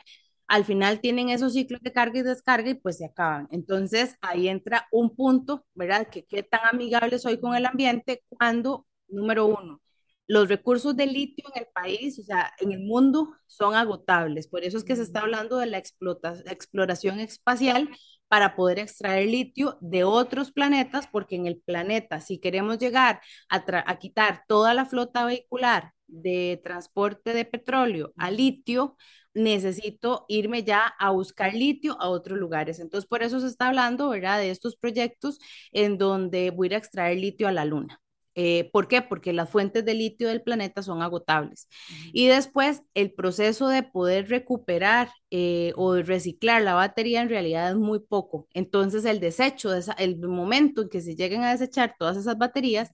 al 0.48 0.64
final 0.64 1.00
tienen 1.00 1.28
esos 1.30 1.52
ciclos 1.54 1.80
de 1.82 1.92
carga 1.92 2.18
y 2.18 2.22
descarga 2.22 2.70
y 2.70 2.74
pues 2.74 2.98
se 2.98 3.06
acaban. 3.06 3.48
Entonces 3.52 4.16
ahí 4.20 4.48
entra 4.48 4.88
un 4.90 5.14
punto, 5.14 5.64
¿verdad? 5.74 6.08
Que 6.08 6.24
qué 6.24 6.42
tan 6.42 6.62
amigable 6.72 7.18
soy 7.18 7.38
con 7.40 7.54
el 7.54 7.66
ambiente 7.66 8.24
cuando, 8.28 8.86
número 9.08 9.46
uno, 9.46 9.80
los 10.26 10.48
recursos 10.48 10.96
de 10.96 11.06
litio 11.06 11.44
en 11.54 11.62
el 11.62 11.68
país, 11.72 12.18
o 12.18 12.22
sea, 12.22 12.52
en 12.58 12.72
el 12.72 12.80
mundo, 12.80 13.34
son 13.46 13.74
agotables. 13.74 14.48
Por 14.48 14.64
eso 14.64 14.78
es 14.78 14.84
que 14.84 14.96
se 14.96 15.02
está 15.02 15.20
hablando 15.20 15.58
de 15.58 15.66
la 15.66 15.78
exploración 15.78 17.20
espacial 17.20 17.88
para 18.30 18.54
poder 18.54 18.78
extraer 18.78 19.26
litio 19.28 19.76
de 19.80 20.04
otros 20.04 20.52
planetas, 20.52 21.08
porque 21.08 21.34
en 21.34 21.46
el 21.46 21.60
planeta, 21.60 22.20
si 22.20 22.38
queremos 22.38 22.78
llegar 22.78 23.20
a, 23.48 23.98
quitar 23.98 24.44
toda 24.46 24.72
la 24.72 24.86
flota 24.86 25.24
vehicular 25.24 25.94
de 26.06 26.60
transporte 26.62 27.32
de 27.34 27.44
petróleo 27.44 28.12
a 28.16 28.30
litio, 28.30 28.96
necesito 29.34 30.26
irme 30.28 30.62
ya 30.62 30.86
a 30.86 31.10
buscar 31.10 31.54
litio 31.54 32.00
a 32.00 32.08
otros 32.08 32.38
lugares. 32.38 32.78
Entonces, 32.78 33.08
por 33.08 33.24
eso 33.24 33.40
se 33.40 33.48
está 33.48 33.66
hablando, 33.68 34.08
¿verdad?, 34.10 34.38
de 34.38 34.50
estos 34.50 34.76
proyectos 34.76 35.40
en 35.72 35.98
donde 35.98 36.50
voy 36.50 36.72
a 36.72 36.78
extraer 36.78 37.18
litio 37.18 37.48
a 37.48 37.52
la 37.52 37.64
luna. 37.64 38.00
Eh, 38.34 38.70
¿Por 38.72 38.88
qué? 38.88 39.02
Porque 39.02 39.32
las 39.32 39.50
fuentes 39.50 39.84
de 39.84 39.94
litio 39.94 40.28
del 40.28 40.42
planeta 40.42 40.82
son 40.82 41.02
agotables. 41.02 41.68
Y 42.12 42.28
después 42.28 42.82
el 42.94 43.12
proceso 43.12 43.68
de 43.68 43.82
poder 43.82 44.28
recuperar 44.28 45.10
eh, 45.30 45.72
o 45.76 45.94
reciclar 45.96 46.62
la 46.62 46.74
batería 46.74 47.22
en 47.22 47.28
realidad 47.28 47.70
es 47.70 47.76
muy 47.76 47.98
poco. 48.00 48.48
Entonces 48.54 49.04
el 49.04 49.20
desecho, 49.20 49.70
de 49.70 49.82
el 49.98 50.18
momento 50.20 50.82
en 50.82 50.88
que 50.88 51.00
se 51.00 51.16
lleguen 51.16 51.42
a 51.42 51.50
desechar 51.52 51.94
todas 51.98 52.16
esas 52.16 52.38
baterías, 52.38 52.90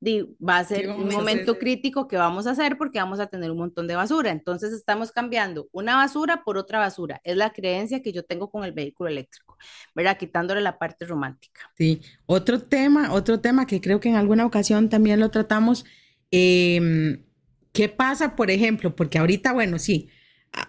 va 0.00 0.58
a 0.58 0.64
ser 0.64 0.90
un 0.90 1.08
momento 1.08 1.58
crítico 1.58 2.06
que 2.06 2.16
vamos 2.16 2.46
a 2.46 2.52
hacer 2.52 2.78
porque 2.78 2.98
vamos 2.98 3.18
a 3.18 3.26
tener 3.26 3.50
un 3.50 3.58
montón 3.58 3.86
de 3.88 3.96
basura. 3.96 4.30
Entonces 4.30 4.72
estamos 4.72 5.10
cambiando 5.10 5.68
una 5.72 5.96
basura 5.96 6.44
por 6.44 6.56
otra 6.56 6.78
basura. 6.78 7.20
Es 7.24 7.36
la 7.36 7.52
creencia 7.52 8.00
que 8.00 8.12
yo 8.12 8.24
tengo 8.24 8.50
con 8.50 8.64
el 8.64 8.72
vehículo 8.72 9.10
eléctrico, 9.10 9.56
¿verdad? 9.94 10.16
Quitándole 10.16 10.60
la 10.60 10.78
parte 10.78 11.04
romántica. 11.04 11.72
Sí, 11.76 12.00
otro 12.26 12.60
tema, 12.60 13.12
otro 13.12 13.40
tema 13.40 13.66
que 13.66 13.80
creo 13.80 13.98
que 13.98 14.08
en 14.08 14.16
alguna 14.16 14.46
ocasión 14.46 14.88
también 14.88 15.18
lo 15.18 15.30
tratamos. 15.30 15.84
Em, 16.30 17.24
¿Qué 17.72 17.88
pasa, 17.88 18.36
por 18.36 18.50
ejemplo? 18.50 18.94
Porque 18.94 19.18
ahorita, 19.18 19.52
bueno, 19.52 19.78
sí, 19.78 20.08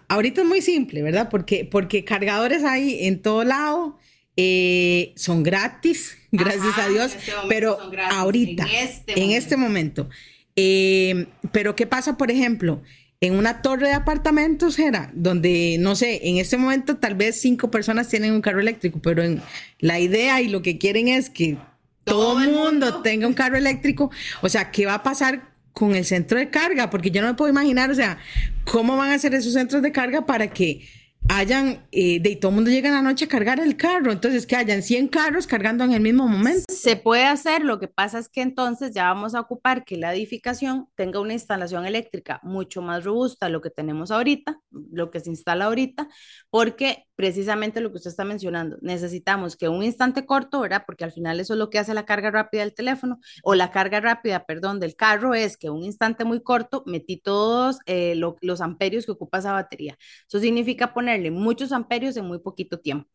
ahorita 0.08 0.42
es 0.42 0.46
muy 0.46 0.60
simple, 0.60 1.02
¿verdad? 1.02 1.28
Porque, 1.30 1.64
porque 1.64 2.04
cargadores 2.04 2.64
hay 2.64 3.06
en 3.06 3.22
todo 3.22 3.44
lado 3.44 3.98
eh, 4.36 5.12
son 5.16 5.42
gratis, 5.42 6.16
gracias 6.32 6.78
a 6.78 6.88
Dios, 6.88 7.14
este 7.14 7.32
pero 7.48 7.78
ahorita, 8.10 8.64
en 8.64 8.88
este, 8.88 9.36
este, 9.36 9.56
momento, 9.56 10.08
Eh, 10.56 11.26
pero 11.52 11.76
¿qué 11.76 11.86
pasa, 11.86 12.16
por 12.16 12.30
ejemplo? 12.30 12.82
En 13.20 13.34
una 13.34 13.62
torre 13.62 13.88
de 13.88 13.94
apartamentos 13.94 14.78
era 14.78 15.10
donde, 15.14 15.76
no 15.78 15.94
sé, 15.94 16.28
en 16.28 16.38
este 16.38 16.56
momento 16.56 16.96
tal 16.96 17.14
vez 17.14 17.40
cinco 17.40 17.70
personas 17.70 18.08
tienen 18.08 18.32
un 18.32 18.40
carro 18.40 18.60
eléctrico, 18.60 18.98
pero 19.00 19.22
en 19.22 19.42
la 19.78 20.00
idea 20.00 20.40
y 20.40 20.48
lo 20.48 20.62
que 20.62 20.78
quieren 20.78 21.08
es 21.08 21.28
que 21.28 21.58
todo 22.04 22.40
el 22.40 22.50
mundo 22.50 23.02
tenga 23.02 23.26
un 23.26 23.34
carro 23.34 23.56
eléctrico. 23.56 24.10
O 24.42 24.48
sea, 24.48 24.70
¿qué 24.70 24.86
va 24.86 24.94
a 24.94 25.02
pasar 25.02 25.50
con 25.72 25.94
el 25.94 26.04
centro 26.04 26.38
de 26.38 26.50
carga? 26.50 26.90
Porque 26.90 27.10
yo 27.10 27.22
no 27.22 27.28
me 27.28 27.34
puedo 27.34 27.50
imaginar, 27.50 27.90
o 27.90 27.94
sea, 27.94 28.18
cómo 28.64 28.96
van 28.96 29.12
a 29.12 29.18
ser 29.18 29.34
esos 29.34 29.52
centros 29.52 29.82
de 29.82 29.92
carga 29.92 30.26
para 30.26 30.48
que 30.48 30.88
hayan, 31.30 31.86
eh, 31.92 32.18
de 32.20 32.34
todo 32.34 32.50
el 32.50 32.56
mundo 32.56 32.70
llega 32.70 32.88
en 32.88 32.94
la 32.94 33.02
noche 33.02 33.26
a 33.26 33.28
cargar 33.28 33.60
el 33.60 33.76
carro, 33.76 34.10
entonces 34.10 34.46
que 34.46 34.56
hayan 34.56 34.82
100 34.82 35.06
carros 35.08 35.46
cargando 35.46 35.84
en 35.84 35.92
el 35.92 36.00
mismo 36.00 36.26
momento. 36.26 36.64
Se 36.68 36.96
puede 36.96 37.24
hacer, 37.24 37.62
lo 37.64 37.78
que 37.78 37.86
pasa 37.86 38.18
es 38.18 38.28
que 38.28 38.42
entonces 38.42 38.92
ya 38.92 39.04
vamos 39.04 39.36
a 39.36 39.40
ocupar 39.40 39.84
que 39.84 39.96
la 39.96 40.12
edificación 40.12 40.88
tenga 40.96 41.20
una 41.20 41.32
instalación 41.32 41.86
eléctrica 41.86 42.40
mucho 42.42 42.82
más 42.82 43.04
robusta 43.04 43.48
lo 43.48 43.60
que 43.60 43.70
tenemos 43.70 44.10
ahorita, 44.10 44.60
lo 44.70 45.12
que 45.12 45.20
se 45.20 45.30
instala 45.30 45.66
ahorita, 45.66 46.08
porque 46.50 47.06
precisamente 47.14 47.80
lo 47.80 47.90
que 47.90 47.98
usted 47.98 48.10
está 48.10 48.24
mencionando, 48.24 48.78
necesitamos 48.80 49.54
que 49.54 49.68
un 49.68 49.84
instante 49.84 50.24
corto, 50.26 50.60
¿verdad? 50.60 50.84
Porque 50.86 51.04
al 51.04 51.12
final 51.12 51.38
eso 51.38 51.52
es 51.52 51.58
lo 51.58 51.70
que 51.70 51.78
hace 51.78 51.94
la 51.94 52.06
carga 52.06 52.30
rápida 52.30 52.62
del 52.62 52.74
teléfono, 52.74 53.20
o 53.44 53.54
la 53.54 53.70
carga 53.70 54.00
rápida, 54.00 54.46
perdón, 54.46 54.80
del 54.80 54.96
carro, 54.96 55.34
es 55.34 55.56
que 55.56 55.70
un 55.70 55.84
instante 55.84 56.24
muy 56.24 56.42
corto 56.42 56.82
metí 56.86 57.20
todos 57.20 57.78
eh, 57.86 58.14
los 58.16 58.60
amperios 58.60 59.04
que 59.04 59.12
ocupa 59.12 59.38
esa 59.38 59.52
batería. 59.52 59.98
Eso 60.26 60.40
significa 60.40 60.92
poner 60.94 61.19
muchos 61.28 61.72
amperios 61.72 62.16
en 62.16 62.26
muy 62.26 62.38
poquito 62.38 62.78
tiempo 62.80 63.10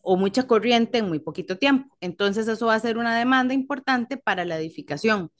o 0.00 0.16
mucha 0.16 0.46
corriente 0.46 0.98
en 0.98 1.08
muy 1.08 1.18
poquito 1.18 1.56
tiempo. 1.58 1.96
Entonces 2.00 2.48
eso 2.48 2.66
va 2.66 2.74
a 2.74 2.80
ser 2.80 2.98
una 2.98 3.16
demanda 3.16 3.54
importante 3.54 4.16
para 4.16 4.44
la 4.44 4.58
edificación. 4.58 5.30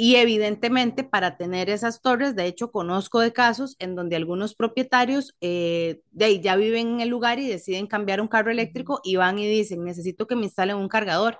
Y 0.00 0.14
evidentemente 0.14 1.02
para 1.02 1.36
tener 1.36 1.68
esas 1.68 2.00
torres, 2.00 2.36
de 2.36 2.46
hecho 2.46 2.70
conozco 2.70 3.18
de 3.18 3.32
casos 3.32 3.74
en 3.80 3.96
donde 3.96 4.14
algunos 4.14 4.54
propietarios 4.54 5.34
eh, 5.40 6.02
de 6.12 6.24
ahí 6.24 6.40
ya 6.40 6.54
viven 6.54 6.86
en 6.86 7.00
el 7.00 7.08
lugar 7.08 7.40
y 7.40 7.48
deciden 7.48 7.88
cambiar 7.88 8.20
un 8.20 8.28
carro 8.28 8.52
eléctrico 8.52 9.00
y 9.02 9.16
van 9.16 9.40
y 9.40 9.48
dicen, 9.48 9.84
necesito 9.84 10.28
que 10.28 10.36
me 10.36 10.44
instalen 10.44 10.76
un 10.76 10.86
cargador. 10.88 11.38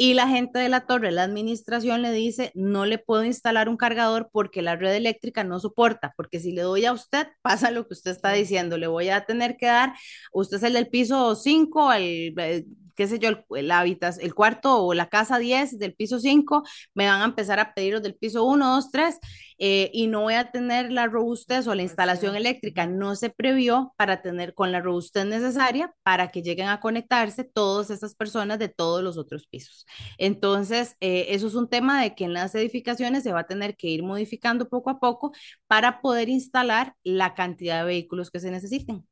Y 0.00 0.14
la 0.14 0.28
gente 0.28 0.60
de 0.60 0.68
la 0.68 0.86
torre, 0.86 1.10
la 1.10 1.24
administración 1.24 2.02
le 2.02 2.12
dice, 2.12 2.52
no 2.54 2.86
le 2.86 2.98
puedo 2.98 3.24
instalar 3.24 3.68
un 3.68 3.76
cargador 3.76 4.30
porque 4.32 4.62
la 4.62 4.76
red 4.76 4.94
eléctrica 4.94 5.42
no 5.42 5.58
soporta, 5.58 6.14
porque 6.16 6.38
si 6.38 6.52
le 6.52 6.62
doy 6.62 6.84
a 6.84 6.92
usted, 6.92 7.26
pasa 7.42 7.72
lo 7.72 7.88
que 7.88 7.94
usted 7.94 8.12
está 8.12 8.30
diciendo, 8.30 8.78
le 8.78 8.86
voy 8.86 9.08
a 9.08 9.24
tener 9.26 9.56
que 9.56 9.66
dar, 9.66 9.94
usted 10.32 10.58
es 10.58 10.62
el 10.62 10.74
del 10.74 10.88
piso 10.88 11.34
5, 11.34 11.90
al 11.90 12.02
eh, 12.02 12.64
qué 12.98 13.06
sé 13.06 13.20
yo, 13.20 13.28
el, 13.28 13.44
el, 13.70 13.98
el 14.20 14.34
cuarto 14.34 14.84
o 14.84 14.92
la 14.92 15.08
casa 15.08 15.38
10 15.38 15.78
del 15.78 15.94
piso 15.94 16.18
5, 16.18 16.64
me 16.94 17.06
van 17.06 17.22
a 17.22 17.26
empezar 17.26 17.60
a 17.60 17.72
pedir 17.72 17.92
los 17.92 18.02
del 18.02 18.16
piso 18.16 18.42
1, 18.44 18.74
2, 18.74 18.90
3, 18.90 19.18
y 19.56 20.08
no 20.08 20.22
voy 20.22 20.34
a 20.34 20.50
tener 20.50 20.90
la 20.90 21.06
robustez 21.06 21.68
o 21.68 21.76
la 21.76 21.82
instalación 21.82 22.34
eléctrica. 22.34 22.86
No 22.88 23.14
se 23.14 23.30
previó 23.30 23.94
para 23.96 24.20
tener 24.20 24.52
con 24.52 24.72
la 24.72 24.80
robustez 24.80 25.26
necesaria 25.26 25.94
para 26.02 26.32
que 26.32 26.42
lleguen 26.42 26.66
a 26.68 26.80
conectarse 26.80 27.44
todas 27.44 27.90
esas 27.90 28.16
personas 28.16 28.58
de 28.58 28.68
todos 28.68 29.04
los 29.04 29.16
otros 29.16 29.46
pisos. 29.46 29.86
Entonces, 30.18 30.96
eh, 30.98 31.26
eso 31.28 31.46
es 31.46 31.54
un 31.54 31.68
tema 31.68 32.02
de 32.02 32.16
que 32.16 32.24
en 32.24 32.32
las 32.32 32.52
edificaciones 32.56 33.22
se 33.22 33.32
va 33.32 33.40
a 33.40 33.46
tener 33.46 33.76
que 33.76 33.86
ir 33.86 34.02
modificando 34.02 34.68
poco 34.68 34.90
a 34.90 34.98
poco 34.98 35.32
para 35.68 36.00
poder 36.00 36.28
instalar 36.28 36.94
la 37.04 37.34
cantidad 37.36 37.78
de 37.78 37.86
vehículos 37.86 38.32
que 38.32 38.40
se 38.40 38.50
necesiten. 38.50 39.06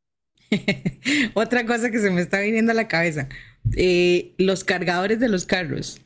Otra 1.34 1.66
cosa 1.66 1.90
que 1.90 1.98
se 1.98 2.10
me 2.10 2.20
está 2.20 2.40
viniendo 2.40 2.72
a 2.72 2.74
la 2.74 2.88
cabeza, 2.88 3.28
eh, 3.74 4.34
los 4.38 4.64
cargadores 4.64 5.20
de 5.20 5.28
los 5.28 5.44
carros 5.44 6.00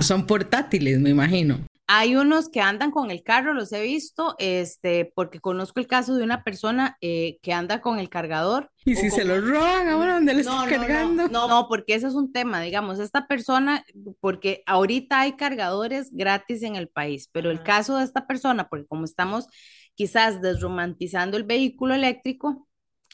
son 0.00 0.26
portátiles, 0.26 0.98
me 0.98 1.10
imagino. 1.10 1.60
Hay 1.90 2.16
unos 2.16 2.50
que 2.50 2.60
andan 2.60 2.90
con 2.90 3.10
el 3.10 3.22
carro, 3.22 3.54
los 3.54 3.72
he 3.72 3.82
visto, 3.82 4.34
este, 4.38 5.10
porque 5.14 5.40
conozco 5.40 5.80
el 5.80 5.86
caso 5.86 6.16
de 6.16 6.22
una 6.22 6.44
persona 6.44 6.98
eh, 7.00 7.38
que 7.40 7.54
anda 7.54 7.80
con 7.80 7.98
el 7.98 8.10
cargador. 8.10 8.70
¿Y 8.84 8.94
si 8.94 9.08
se 9.10 9.24
lo 9.24 9.40
roban 9.40 9.88
ahora 9.88 10.14
donde 10.14 10.34
le 10.34 10.42
no, 10.42 10.66
cargando? 10.68 11.28
No, 11.28 11.48
no, 11.48 11.66
porque 11.66 11.94
ese 11.94 12.06
es 12.08 12.14
un 12.14 12.30
tema, 12.30 12.60
digamos, 12.60 12.98
esta 12.98 13.26
persona, 13.26 13.84
porque 14.20 14.62
ahorita 14.66 15.20
hay 15.20 15.32
cargadores 15.36 16.10
gratis 16.12 16.62
en 16.62 16.76
el 16.76 16.88
país, 16.88 17.30
pero 17.32 17.50
el 17.50 17.62
caso 17.62 17.96
de 17.96 18.04
esta 18.04 18.26
persona, 18.26 18.68
porque 18.68 18.86
como 18.86 19.06
estamos 19.06 19.46
quizás 19.94 20.42
desromantizando 20.42 21.38
el 21.38 21.44
vehículo 21.44 21.94
eléctrico, 21.94 22.68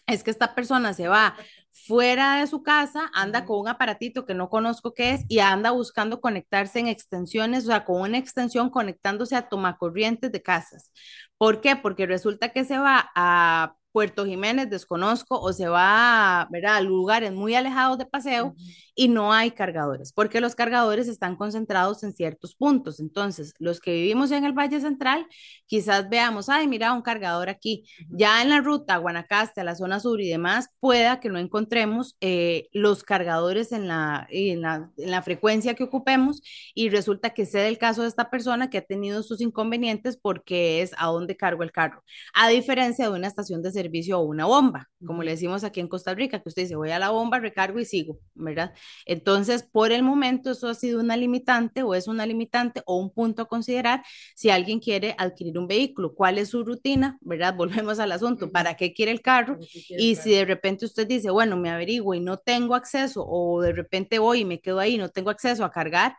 es 0.09 0.25
que 0.25 0.33
esta 0.33 0.57
persona 0.57 0.95
se 0.95 1.07
va 1.07 1.37
fuera 1.75 2.37
de 2.41 2.47
su 2.47 2.63
casa, 2.63 3.11
anda 3.15 3.45
con 3.45 3.59
un 3.61 3.69
aparatito 3.69 4.25
que 4.27 4.35
no 4.35 4.49
conozco 4.49 4.95
qué 4.95 5.11
es 5.13 5.25
y 5.29 5.41
anda 5.41 5.73
buscando 5.73 6.21
conectarse 6.21 6.79
en 6.79 6.87
extensiones, 6.89 7.65
o 7.65 7.67
sea, 7.69 7.85
con 7.85 8.01
una 8.01 8.19
extensión 8.19 8.71
conectándose 8.71 9.37
a 9.37 9.49
tomacorrientes 9.49 10.33
de 10.33 10.43
casas. 10.43 10.93
¿Por 11.37 11.61
qué? 11.61 11.77
Porque 11.77 12.07
resulta 12.07 12.51
que 12.51 12.65
se 12.65 12.79
va 12.79 13.11
a 13.15 13.77
Puerto 13.95 14.27
Jiménez, 14.27 14.69
desconozco, 14.69 15.41
o 15.41 15.53
se 15.53 15.69
va 15.69 16.41
a 16.43 16.81
lugares 16.81 17.33
muy 17.33 17.55
alejados 17.55 17.97
de 17.97 18.07
paseo 18.07 18.57
y 18.97 19.07
no 19.07 19.33
hay 19.33 19.53
cargadores, 19.53 20.13
porque 20.13 20.41
los 20.41 20.57
cargadores 20.57 21.07
están 21.07 21.37
concentrados 21.37 22.03
en 22.03 22.13
ciertos 22.13 22.57
puntos. 22.57 22.99
Entonces, 22.99 23.55
los 23.61 23.79
que 23.79 23.93
vivimos 23.93 24.33
en 24.33 24.45
el 24.45 24.53
Valle 24.53 24.81
Central, 24.81 25.29
quizás 25.67 26.09
veamos, 26.09 26.49
ay, 26.49 26.67
mira, 26.67 26.93
un 26.93 27.03
cargador 27.03 27.49
aquí. 27.49 27.85
Ya 28.09 28.43
en 28.43 28.49
la 28.51 28.61
ruta 28.61 28.97
Guanacaste, 28.97 29.61
a 29.61 29.65
la 29.65 29.77
zona 29.77 30.01
sur 30.01 30.21
y 30.21 30.29
demás, 30.29 30.71
pueda 30.81 31.21
que 31.21 31.29
no 31.29 31.39
encontremos 31.39 32.17
eh, 32.21 32.69
los 32.73 33.05
cargadores 33.05 33.71
en 33.71 33.87
la, 33.87 34.27
en 34.29 34.63
la, 34.63 34.91
en 34.97 35.11
la 35.13 35.23
frecuencia 35.23 35.75
que 35.75 35.85
ocupemos 35.85 36.43
y 36.75 36.89
resulta 36.89 37.31
que 37.31 37.47
sea 37.47 37.69
el 37.69 37.79
caso 37.79 38.03
de 38.03 38.09
esta 38.09 38.29
persona 38.29 38.71
que 38.71 38.79
ha 38.79 38.83
tenido 38.83 39.23
sus 39.23 39.41
inconvenientes 39.41 40.17
porque 40.17 40.83
es 40.83 40.95
a 40.99 41.07
dónde 41.07 41.37
cargo 41.37 41.63
el 41.63 41.71
carro, 41.71 42.03
a 42.35 42.49
diferencia 42.49 43.09
de 43.09 43.17
una 43.17 43.29
estación 43.29 43.63
de 43.63 43.71
servicio 43.85 44.19
o 44.19 44.23
una 44.23 44.47
bomba, 44.47 44.89
como 45.05 45.23
le 45.23 45.33
decimos 45.33 45.63
aquí 45.65 45.81
en 45.81 45.89
Costa 45.89 46.15
Rica, 46.15 46.43
que 46.43 46.49
usted 46.49 46.63
dice, 46.63 46.77
voy 46.77 46.91
a 46.91 46.99
la 46.99 47.11
bomba, 47.11 47.39
recargo 47.39 47.79
y 47.79 47.85
sigo, 47.85 48.19
¿verdad? 48.35 48.73
Entonces, 49.05 49.63
por 49.63 49.93
el 49.93 50.03
momento, 50.03 50.51
eso 50.51 50.69
ha 50.69 50.75
sido 50.75 51.01
una 51.01 51.17
limitante 51.17 51.83
o 51.83 51.95
es 51.95 52.09
una 52.09 52.25
limitante 52.27 52.83
o 52.87 52.97
un 52.97 53.11
punto 53.11 53.43
a 53.43 53.49
considerar 53.49 54.03
si 54.35 54.51
alguien 54.51 54.81
quiere 54.81 55.15
adquirir 55.19 55.59
un 55.59 55.67
vehículo. 55.67 56.15
¿Cuál 56.15 56.39
es 56.39 56.49
su 56.51 56.65
rutina? 56.65 57.19
¿Verdad? 57.21 57.55
Volvemos 57.57 57.99
al 57.99 58.13
asunto. 58.13 58.51
¿Para 58.51 58.75
qué 58.77 58.93
quiere 58.93 59.13
el 59.13 59.21
carro? 59.21 59.59
y 59.89 60.17
si 60.17 60.31
de 60.31 60.45
repente 60.45 60.87
usted 60.87 61.07
dice, 61.07 61.31
bueno, 61.31 61.57
me 61.57 61.71
averiguo 61.71 62.15
y 62.15 62.21
no 62.21 62.39
tengo 62.39 62.75
acceso 62.75 63.25
o 63.27 63.61
de 63.61 63.73
repente 63.73 64.19
voy 64.19 64.41
y 64.41 64.45
me 64.45 64.61
quedo 64.61 64.81
ahí 64.81 64.95
y 64.95 64.99
no 64.99 65.11
tengo 65.11 65.31
acceso 65.31 65.65
a 65.65 65.71
cargar, 65.71 66.17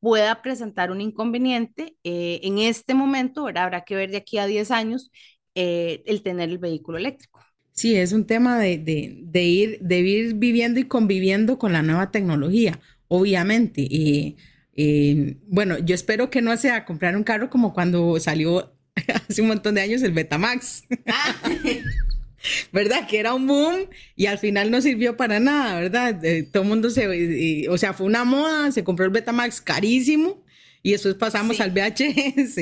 pueda 0.00 0.42
presentar 0.42 0.90
un 0.90 1.00
inconveniente 1.00 1.96
eh, 2.04 2.40
en 2.42 2.58
este 2.58 2.94
momento, 2.94 3.44
¿verdad? 3.44 3.64
Habrá 3.64 3.84
que 3.84 3.96
ver 3.96 4.10
de 4.10 4.18
aquí 4.18 4.38
a 4.38 4.46
10 4.46 4.70
años 4.70 5.10
eh, 5.60 6.04
el 6.06 6.22
tener 6.22 6.50
el 6.50 6.58
vehículo 6.58 6.98
eléctrico. 6.98 7.40
Sí, 7.72 7.96
es 7.96 8.12
un 8.12 8.26
tema 8.26 8.60
de, 8.60 8.74
ir, 9.34 9.80
de 9.80 9.98
ir 9.98 10.34
viviendo 10.34 10.78
y 10.78 10.84
conviviendo 10.84 11.58
con 11.58 11.72
la 11.72 11.82
nueva 11.82 12.12
tecnología, 12.12 12.78
obviamente. 13.08 13.82
Y 13.82 14.36
bueno, 15.48 15.78
yo 15.78 15.96
espero 15.96 16.30
que 16.30 16.42
no 16.42 16.56
sea 16.56 16.84
comprar 16.84 17.16
un 17.16 17.24
carro 17.24 17.50
como 17.50 17.74
cuando 17.74 18.20
salió 18.20 18.72
hace 19.28 19.42
un 19.42 19.48
montón 19.48 19.74
de 19.74 19.80
años 19.80 20.02
el 20.02 20.12
Betamax. 20.12 20.84
Ah. 21.06 21.34
¿Verdad? 22.72 23.08
Que 23.08 23.18
era 23.18 23.34
un 23.34 23.48
boom 23.48 23.88
y 24.14 24.26
al 24.26 24.38
final 24.38 24.70
no 24.70 24.80
sirvió 24.80 25.16
para 25.16 25.40
nada, 25.40 25.80
¿verdad? 25.80 26.24
Eh, 26.24 26.44
todo 26.44 26.62
el 26.62 26.68
mundo 26.68 26.88
se, 26.88 27.68
o 27.68 27.78
sea, 27.78 27.92
fue 27.94 28.06
una 28.06 28.24
moda, 28.24 28.70
se 28.70 28.84
compró 28.84 29.04
el 29.06 29.10
Betamax 29.10 29.60
carísimo 29.60 30.44
y 30.88 30.92
después 30.92 31.16
pasamos 31.16 31.60
al 31.60 31.70
VHS. 31.70 32.56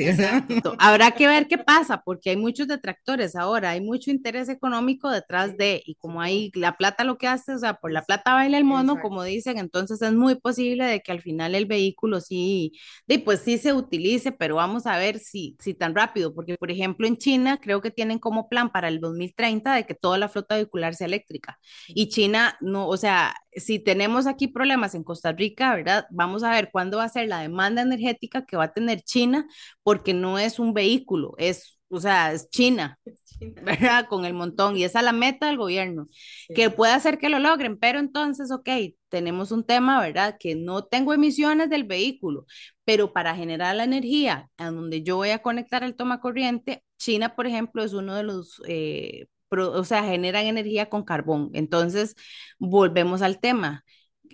Habrá 0.79 1.11
que 1.11 1.27
ver 1.27 1.47
qué 1.47 1.57
pasa, 1.57 2.01
porque 2.03 2.31
hay 2.31 2.35
muchos 2.35 2.67
detractores 2.67 3.37
ahora, 3.37 3.69
hay 3.69 3.79
mucho 3.79 4.11
interés 4.11 4.49
económico 4.49 5.09
detrás 5.09 5.55
de, 5.55 5.81
y 5.85 5.95
como 5.95 6.19
hay 6.19 6.51
la 6.53 6.75
plata 6.75 7.05
lo 7.05 7.17
que 7.17 7.27
hace, 7.27 7.53
o 7.53 7.57
sea, 7.57 7.75
por 7.75 7.93
la 7.93 8.01
plata 8.01 8.33
baila 8.33 8.57
el 8.57 8.65
mono, 8.65 8.99
como 9.01 9.23
dicen, 9.23 9.57
entonces 9.59 10.01
es 10.01 10.11
muy 10.11 10.35
posible 10.35 10.83
de 10.83 10.99
que 10.99 11.13
al 11.13 11.21
final 11.21 11.55
el 11.55 11.67
vehículo 11.67 12.19
sí, 12.19 12.73
de, 13.07 13.19
pues 13.19 13.39
sí 13.39 13.57
se 13.57 13.71
utilice, 13.71 14.33
pero 14.33 14.55
vamos 14.55 14.87
a 14.87 14.97
ver 14.97 15.19
si, 15.19 15.55
si 15.61 15.73
tan 15.73 15.95
rápido, 15.95 16.33
porque 16.35 16.57
por 16.57 16.69
ejemplo 16.69 17.07
en 17.07 17.15
China 17.15 17.59
creo 17.61 17.81
que 17.81 17.91
tienen 17.91 18.19
como 18.19 18.49
plan 18.49 18.73
para 18.73 18.89
el 18.89 18.99
2030 18.99 19.73
de 19.73 19.85
que 19.85 19.95
toda 19.95 20.17
la 20.17 20.27
flota 20.27 20.55
vehicular 20.55 20.95
sea 20.95 21.07
eléctrica. 21.07 21.59
Y 21.87 22.09
China 22.09 22.57
no, 22.59 22.89
o 22.89 22.97
sea, 22.97 23.33
si 23.59 23.79
tenemos 23.79 24.27
aquí 24.27 24.47
problemas 24.47 24.95
en 24.95 25.03
Costa 25.03 25.31
Rica, 25.31 25.75
¿verdad? 25.75 26.05
Vamos 26.11 26.43
a 26.43 26.51
ver 26.51 26.69
cuándo 26.71 26.97
va 26.97 27.05
a 27.05 27.09
ser 27.09 27.27
la 27.27 27.41
demanda 27.41 27.81
energética 27.81 28.45
que 28.45 28.57
va 28.57 28.65
a 28.65 28.73
tener 28.73 29.01
China, 29.01 29.47
porque 29.83 30.13
no 30.13 30.39
es 30.39 30.59
un 30.59 30.73
vehículo, 30.73 31.33
es, 31.37 31.79
o 31.89 31.99
sea, 31.99 32.33
es 32.33 32.49
China, 32.49 32.99
¿verdad? 33.63 34.07
Con 34.07 34.25
el 34.25 34.33
montón, 34.33 34.77
y 34.77 34.83
esa 34.83 34.99
es 34.99 35.05
la 35.05 35.11
meta 35.13 35.47
del 35.47 35.57
gobierno, 35.57 36.07
que 36.55 36.69
puede 36.69 36.93
hacer 36.93 37.17
que 37.17 37.29
lo 37.29 37.39
logren, 37.39 37.77
pero 37.77 37.99
entonces, 37.99 38.51
ok, 38.51 38.69
tenemos 39.09 39.51
un 39.51 39.63
tema, 39.65 40.01
¿verdad? 40.01 40.37
Que 40.39 40.55
no 40.55 40.83
tengo 40.85 41.13
emisiones 41.13 41.69
del 41.69 41.83
vehículo, 41.83 42.45
pero 42.85 43.13
para 43.13 43.35
generar 43.35 43.75
la 43.75 43.83
energía 43.83 44.49
a 44.57 44.71
donde 44.71 45.03
yo 45.03 45.17
voy 45.17 45.29
a 45.29 45.41
conectar 45.41 45.83
el 45.83 45.95
toma 45.95 46.19
corriente, 46.19 46.83
China, 46.97 47.35
por 47.35 47.47
ejemplo, 47.47 47.83
es 47.83 47.93
uno 47.93 48.15
de 48.15 48.23
los 48.23 48.61
eh, 48.67 49.27
o 49.49 49.83
sea, 49.83 50.03
generan 50.03 50.45
energía 50.45 50.89
con 50.89 51.03
carbón. 51.03 51.49
Entonces, 51.53 52.15
volvemos 52.59 53.21
al 53.21 53.39
tema. 53.39 53.83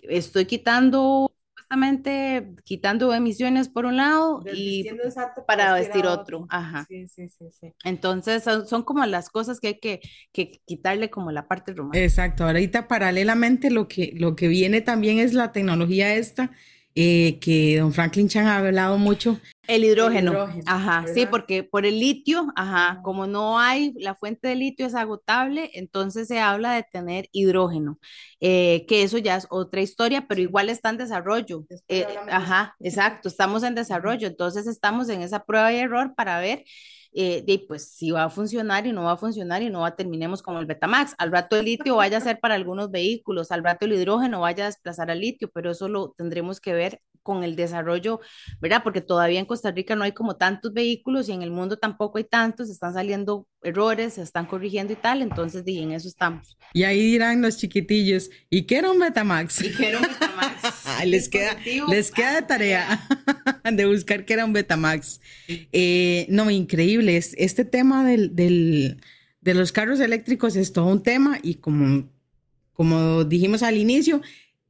Estoy 0.03 0.45
quitando 0.45 1.33
supuestamente 1.73 2.55
quitando 2.63 3.13
emisiones 3.13 3.69
por 3.69 3.85
un 3.85 3.97
lado 3.97 4.41
y 4.53 4.85
para 5.47 5.73
vestir 5.73 6.05
otro. 6.05 6.45
Ajá. 6.49 6.85
Sí, 6.87 7.07
sí, 7.07 7.29
sí, 7.29 7.45
sí. 7.51 7.73
Entonces 7.83 8.43
son, 8.43 8.83
como 8.83 9.05
las 9.05 9.29
cosas 9.29 9.59
que 9.59 9.67
hay 9.67 9.79
que, 9.79 10.01
que, 10.31 10.61
quitarle 10.65 11.09
como 11.09 11.31
la 11.31 11.47
parte 11.47 11.73
romántica. 11.73 12.03
Exacto. 12.03 12.45
Ahorita 12.45 12.87
paralelamente 12.87 13.71
lo 13.71 13.87
que, 13.87 14.13
lo 14.15 14.35
que 14.35 14.47
viene 14.47 14.81
también 14.81 15.19
es 15.19 15.33
la 15.33 15.51
tecnología 15.51 16.15
esta 16.15 16.51
eh, 16.95 17.39
que 17.39 17.77
don 17.79 17.93
Franklin 17.93 18.27
Chan 18.27 18.47
ha 18.47 18.57
hablado 18.57 18.97
mucho. 18.97 19.39
El 19.65 19.85
hidrógeno. 19.85 20.47
ajá, 20.65 21.05
sí, 21.13 21.25
porque 21.25 21.63
por 21.63 21.85
el 21.85 21.99
litio, 21.99 22.47
ajá, 22.55 22.99
como 23.01 23.27
no 23.27 23.59
hay, 23.59 23.93
la 23.97 24.13
fuente 24.13 24.49
de 24.49 24.55
litio 24.55 24.85
es 24.85 24.93
agotable, 24.93 25.71
entonces 25.73 26.27
se 26.27 26.39
habla 26.39 26.73
de 26.73 26.83
tener 26.83 27.29
hidrógeno, 27.31 27.97
eh, 28.41 28.85
que 28.87 29.03
eso 29.03 29.17
ya 29.17 29.37
es 29.37 29.47
otra 29.49 29.81
historia, 29.81 30.27
pero 30.27 30.41
igual 30.41 30.69
está 30.69 30.89
en 30.89 30.97
desarrollo. 30.97 31.65
Eh, 31.87 32.05
ajá, 32.29 32.75
exacto, 32.81 33.29
estamos 33.29 33.63
en 33.63 33.73
desarrollo, 33.73 34.27
entonces 34.27 34.67
estamos 34.67 35.07
en 35.07 35.21
esa 35.21 35.45
prueba 35.45 35.71
y 35.71 35.77
error 35.77 36.13
para 36.15 36.39
ver 36.39 36.65
eh, 37.15 37.43
de, 37.45 37.63
pues 37.67 37.89
si 37.89 38.11
va 38.11 38.25
a 38.25 38.29
funcionar 38.29 38.87
y 38.87 38.91
no 38.91 39.03
va 39.03 39.13
a 39.13 39.17
funcionar 39.17 39.61
y 39.61 39.69
no 39.69 39.81
va, 39.81 39.95
terminemos 39.95 40.41
como 40.41 40.59
el 40.59 40.65
Betamax. 40.65 41.13
Al 41.17 41.31
rato 41.31 41.55
el 41.57 41.65
litio 41.65 41.97
vaya 41.97 42.17
a 42.17 42.21
ser 42.21 42.39
para 42.39 42.55
algunos 42.55 42.91
vehículos, 42.91 43.51
al 43.51 43.63
rato 43.63 43.85
el 43.85 43.93
hidrógeno 43.93 44.41
vaya 44.41 44.63
a 44.63 44.67
desplazar 44.67 45.11
al 45.11 45.19
litio, 45.19 45.49
pero 45.53 45.71
eso 45.71 45.87
lo 45.87 46.13
tendremos 46.17 46.59
que 46.59 46.73
ver 46.73 47.01
con 47.23 47.43
el 47.43 47.55
desarrollo, 47.55 48.19
¿verdad? 48.59 48.81
Porque 48.83 49.01
todavía 49.01 49.39
en 49.39 49.45
Costa 49.45 49.71
Rica 49.71 49.95
no 49.95 50.03
hay 50.03 50.11
como 50.11 50.35
tantos 50.35 50.73
vehículos 50.73 51.29
y 51.29 51.31
en 51.31 51.41
el 51.41 51.51
mundo 51.51 51.77
tampoco 51.77 52.17
hay 52.17 52.25
tantos, 52.25 52.69
están 52.69 52.93
saliendo 52.93 53.47
errores, 53.61 54.15
se 54.15 54.21
están 54.21 54.45
corrigiendo 54.45 54.93
y 54.93 54.97
tal, 54.97 55.21
entonces 55.21 55.63
y 55.65 55.79
en 55.79 55.93
eso 55.93 56.07
estamos. 56.07 56.57
Y 56.73 56.83
ahí 56.83 57.01
dirán 57.01 57.41
los 57.41 57.57
chiquitillos, 57.57 58.29
¿y 58.49 58.63
qué 58.63 58.79
era 58.79 58.91
un 58.91 58.99
Betamax? 58.99 59.61
¿Y 59.63 59.73
qué 59.73 59.89
era 59.89 59.99
un 59.99 60.03
Betamax? 60.03 60.83
les, 61.05 61.29
queda, 61.29 61.57
les 61.87 62.11
queda 62.11 62.35
de 62.35 62.41
tarea 62.41 63.07
de 63.71 63.85
buscar 63.85 64.25
qué 64.25 64.33
era 64.33 64.45
un 64.45 64.53
Betamax. 64.53 65.21
Eh, 65.71 66.25
no, 66.29 66.49
increíble, 66.51 67.17
este 67.17 67.65
tema 67.65 68.05
del, 68.05 68.35
del, 68.35 68.97
de 69.41 69.53
los 69.53 69.71
carros 69.71 69.99
eléctricos 69.99 70.55
es 70.55 70.73
todo 70.73 70.87
un 70.87 71.03
tema 71.03 71.39
y 71.41 71.55
como, 71.55 72.09
como 72.73 73.23
dijimos 73.23 73.63
al 73.63 73.77
inicio, 73.77 74.21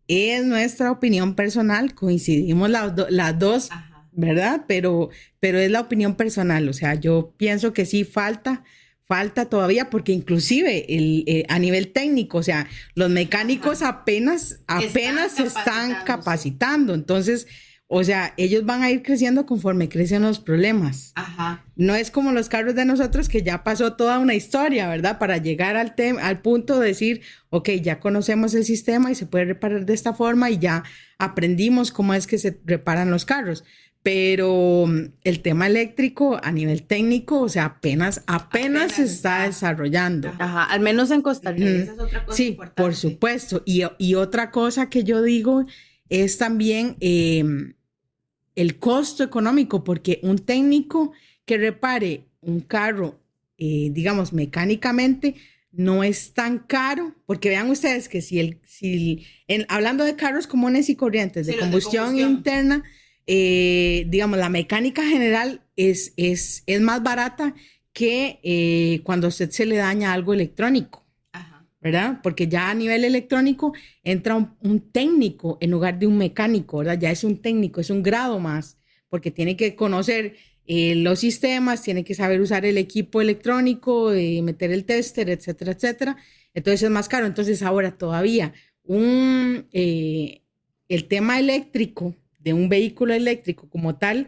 es 0.07 0.45
nuestra 0.45 0.91
opinión 0.91 1.35
personal, 1.35 1.95
coincidimos 1.95 2.69
las 2.69 3.39
dos, 3.39 3.69
¿verdad? 4.12 4.65
Pero, 4.67 5.09
pero 5.39 5.59
es 5.59 5.71
la 5.71 5.81
opinión 5.81 6.15
personal, 6.15 6.67
o 6.69 6.73
sea, 6.73 6.95
yo 6.95 7.33
pienso 7.38 7.73
que 7.73 7.85
sí 7.85 8.03
falta, 8.03 8.63
falta 9.05 9.45
todavía, 9.45 9.89
porque 9.89 10.12
inclusive 10.12 10.85
el, 10.93 11.23
eh, 11.25 11.45
a 11.47 11.57
nivel 11.57 11.93
técnico, 11.93 12.39
o 12.39 12.43
sea, 12.43 12.67
los 12.95 13.09
mecánicos 13.09 13.81
apenas, 13.81 14.59
apenas 14.67 15.33
se 15.33 15.43
están 15.43 16.03
capacitando, 16.05 16.93
entonces 16.93 17.47
o 17.95 18.03
sea, 18.03 18.33
ellos 18.38 18.65
van 18.65 18.81
a 18.81 18.89
ir 18.89 19.03
creciendo 19.03 19.45
conforme 19.45 19.88
crecen 19.88 20.23
los 20.23 20.39
problemas. 20.39 21.12
Ajá. 21.13 21.63
No 21.75 21.93
es 21.93 22.09
como 22.09 22.31
los 22.31 22.50
carros 22.50 22.73
de 22.73 22.85
nosotros 22.85 23.29
que 23.29 23.43
ya 23.43 23.63
pasó 23.63 23.93
toda 23.93 24.17
una 24.17 24.33
historia, 24.33 24.89
¿verdad? 24.89 25.19
Para 25.19 25.38
llegar 25.38 25.75
al, 25.75 25.93
al 26.19 26.41
punto 26.41 26.79
de 26.79 26.88
decir, 26.88 27.21
ok, 27.51 27.69
ya 27.83 28.00
conocemos 28.00 28.55
el 28.55 28.65
sistema 28.65 29.12
y 29.12 29.15
se 29.15 29.27
puede 29.27 29.45
reparar 29.45 29.85
de 29.85 29.93
esta 29.93 30.12
forma 30.12 30.50
y 30.50 30.57
ya 30.57 30.83
aprendimos 31.19 31.91
cómo 31.91 32.15
es 32.15 32.25
que 32.25 32.39
se 32.39 32.59
reparan 32.65 33.12
los 33.12 33.25
carros. 33.25 33.63
Pero 34.01 34.85
mm, 34.88 35.13
el 35.23 35.41
tema 35.43 35.67
eléctrico 35.67 36.39
a 36.41 36.51
nivel 36.51 36.88
técnico, 36.88 37.41
o 37.41 37.50
sea, 37.50 37.65
apenas, 37.65 38.23
apenas, 38.25 38.93
se 38.93 39.03
está, 39.03 39.43
desarrollando. 39.43 40.29
Ajá, 40.39 40.63
al 40.63 40.79
menos 40.79 41.12
en 41.12 41.21
Costa 41.21 41.51
Rica. 41.51 41.69
Esa 41.69 41.93
es 41.93 42.00
otra 42.00 42.25
cosa 42.25 42.38
sí, 42.38 42.57
por 42.75 42.95
supuesto. 42.95 43.62
Y, 43.67 43.83
y, 44.00 44.15
otra 44.15 44.50
cosa 44.50 44.89
que 44.89 45.03
yo 45.03 45.21
digo 45.21 45.67
es 46.09 46.39
también... 46.39 46.97
Eh, 47.01 47.75
el 48.55 48.77
costo 48.77 49.24
económico, 49.24 49.83
porque 49.83 50.19
un 50.24 50.39
técnico 50.39 51.12
que 51.45 51.57
repare 51.57 52.25
un 52.41 52.62
carro, 52.62 53.19
eh, 53.57 53.89
digamos, 53.91 54.33
mecánicamente, 54.33 55.36
no 55.72 56.03
es 56.03 56.33
tan 56.33 56.60
caro, 56.60 57.15
porque 57.25 57.50
vean 57.50 57.69
ustedes 57.69 58.07
que 58.07 58.22
si 58.22 58.39
el, 58.39 58.60
si 58.63 59.25
en, 59.48 59.65
hablando 59.69 60.03
de 60.03 60.15
carros 60.15 60.45
comunes 60.45 60.89
y 60.89 60.95
corrientes, 60.95 61.48
de, 61.48 61.57
combustión, 61.57 62.18
interna, 62.18 62.83
eh, 63.25 64.05
digamos, 64.07 64.37
la 64.37 64.50
mecánica 64.50 65.03
general 65.03 65.61
es, 65.75 66.13
es, 66.16 66.63
es 66.68 66.81
más 66.81 67.01
barata 67.01 67.55
que 67.92 68.39
eh, 68.44 69.01
cuando 69.03 69.27
a 69.27 69.29
usted 69.29 69.50
se 69.50 69.66
le 69.66 69.77
daña 69.77 70.13
algo 70.13 70.33
electrónico. 70.33 71.02
¿Verdad? 71.83 72.19
Porque 72.24 72.48
ya 72.48 72.69
a 72.69 72.74
nivel 72.74 73.03
electrónico 73.03 73.74
entra 74.03 74.35
un, 74.35 74.79
técnico 74.91 75.57
en 75.59 75.72
lugar 75.72 76.00
de 76.00 76.07
un 76.07 76.17
mecánico, 76.17 76.77
¿verdad? 76.77 76.98
Ya 76.98 77.11
es 77.11 77.25
un 77.25 77.41
técnico, 77.41 77.81
es 77.81 77.89
un 77.89 78.01
grado 78.01 78.39
más, 78.39 78.77
porque 79.09 79.31
tiene 79.31 79.57
que 79.57 79.75
conocer 79.75 80.37
eh, 80.65 80.96
los 80.96 81.19
sistemas, 81.19 81.83
tiene 81.83 82.05
que 82.05 82.15
saber 82.15 82.39
usar 82.39 82.65
el 82.65 82.77
equipo 82.77 83.22
electrónico, 83.22 84.13
eh, 84.13 84.41
meter 84.41 84.72
el 84.72 84.85
tester, 84.85 85.29
etcétera, 85.29 85.74
etcétera. 85.74 86.17
Entonces 86.53 86.83
es 86.83 86.89
más 86.89 87.09
caro. 87.09 87.25
Entonces 87.25 87.61
ahora 87.61 87.98
todavía 87.98 88.53
un, 88.83 89.67
eh, 89.74 90.41
el 90.87 91.05
tema 91.05 91.37
eléctrico 91.37 92.15
de 92.39 92.53
un 92.53 92.69
vehículo 92.69 93.13
eléctrico 93.13 93.69
como 93.69 93.96
tal 93.98 94.27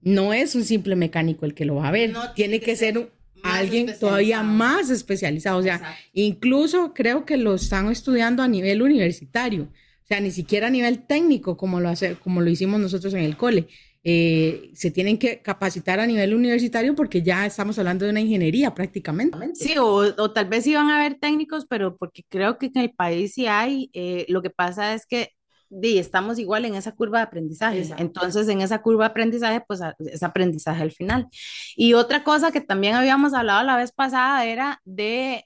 no 0.00 0.34
es 0.34 0.54
un 0.54 0.64
simple 0.64 0.96
mecánico 0.96 1.46
el 1.46 1.54
que 1.54 1.64
lo 1.64 1.76
va 1.76 1.88
a 1.88 1.92
ver. 1.92 2.12
tiene, 2.34 2.60
que, 2.60 2.76
ser 2.76 2.98
un, 2.98 3.08
alguien 3.44 3.94
todavía 4.00 4.42
más 4.42 4.90
especializado. 4.90 5.58
O 5.58 5.62
sea, 5.62 5.96
incluso 6.12 6.92
creo 6.94 7.24
que 7.24 7.36
lo 7.36 7.54
están 7.54 7.90
estudiando 7.90 8.42
a 8.42 8.48
nivel 8.48 8.82
universitario. 8.82 9.64
O 9.64 10.06
sea, 10.06 10.20
ni 10.20 10.30
siquiera 10.30 10.66
a 10.66 10.70
nivel 10.70 11.06
técnico 11.06 11.56
como 11.56 11.80
lo, 11.80 11.88
hace, 11.88 12.16
como 12.16 12.40
lo 12.40 12.50
hicimos 12.50 12.80
nosotros 12.80 13.14
en 13.14 13.20
el 13.20 13.36
cole. 13.36 13.68
Eh, 14.06 14.70
se 14.74 14.90
tienen 14.90 15.16
que 15.16 15.40
capacitar 15.40 15.98
a 15.98 16.06
nivel 16.06 16.34
universitario 16.34 16.94
porque 16.94 17.22
ya 17.22 17.46
estamos 17.46 17.78
hablando 17.78 18.04
de 18.04 18.10
una 18.10 18.20
ingeniería 18.20 18.74
prácticamente. 18.74 19.38
Sí, 19.54 19.76
o, 19.78 20.30
tal 20.30 20.46
vez 20.46 20.66
iban 20.66 20.90
a 20.90 20.98
haber 20.98 21.14
técnicos, 21.14 21.64
pero 21.66 21.96
porque 21.96 22.22
creo 22.28 22.58
que 22.58 22.66
en 22.66 22.78
el 22.82 22.90
país 22.90 23.32
sí 23.32 23.46
hay, 23.46 23.88
eh, 23.94 24.26
lo 24.28 24.42
que 24.42 24.50
pasa 24.50 24.92
es 24.92 25.06
que 25.06 25.30
y 25.70 25.98
estamos 25.98 26.38
igual 26.38 26.64
en 26.64 26.74
esa 26.74 26.92
curva 26.92 27.18
de 27.18 27.24
aprendizaje. 27.24 27.90
Entonces, 27.98 28.48
en 28.48 28.60
esa 28.60 28.82
curva 28.82 29.04
de 29.04 29.10
aprendizaje, 29.10 29.62
pues 29.66 29.80
es 29.98 30.22
aprendizaje 30.22 30.82
al 30.82 30.92
final. 30.92 31.28
Y 31.76 31.94
otra 31.94 32.24
cosa 32.24 32.52
que 32.52 32.60
también 32.60 32.94
habíamos 32.94 33.34
hablado 33.34 33.62
la 33.64 33.76
vez 33.76 33.92
pasada 33.92 34.44
era 34.44 34.80
de 34.84 35.44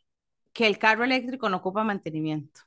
que 0.53 0.67
el 0.67 0.79
carro 0.79 1.05
eléctrico 1.05 1.49
no 1.49 1.59
ocupa 1.59 1.85
mantenimiento. 1.85 2.61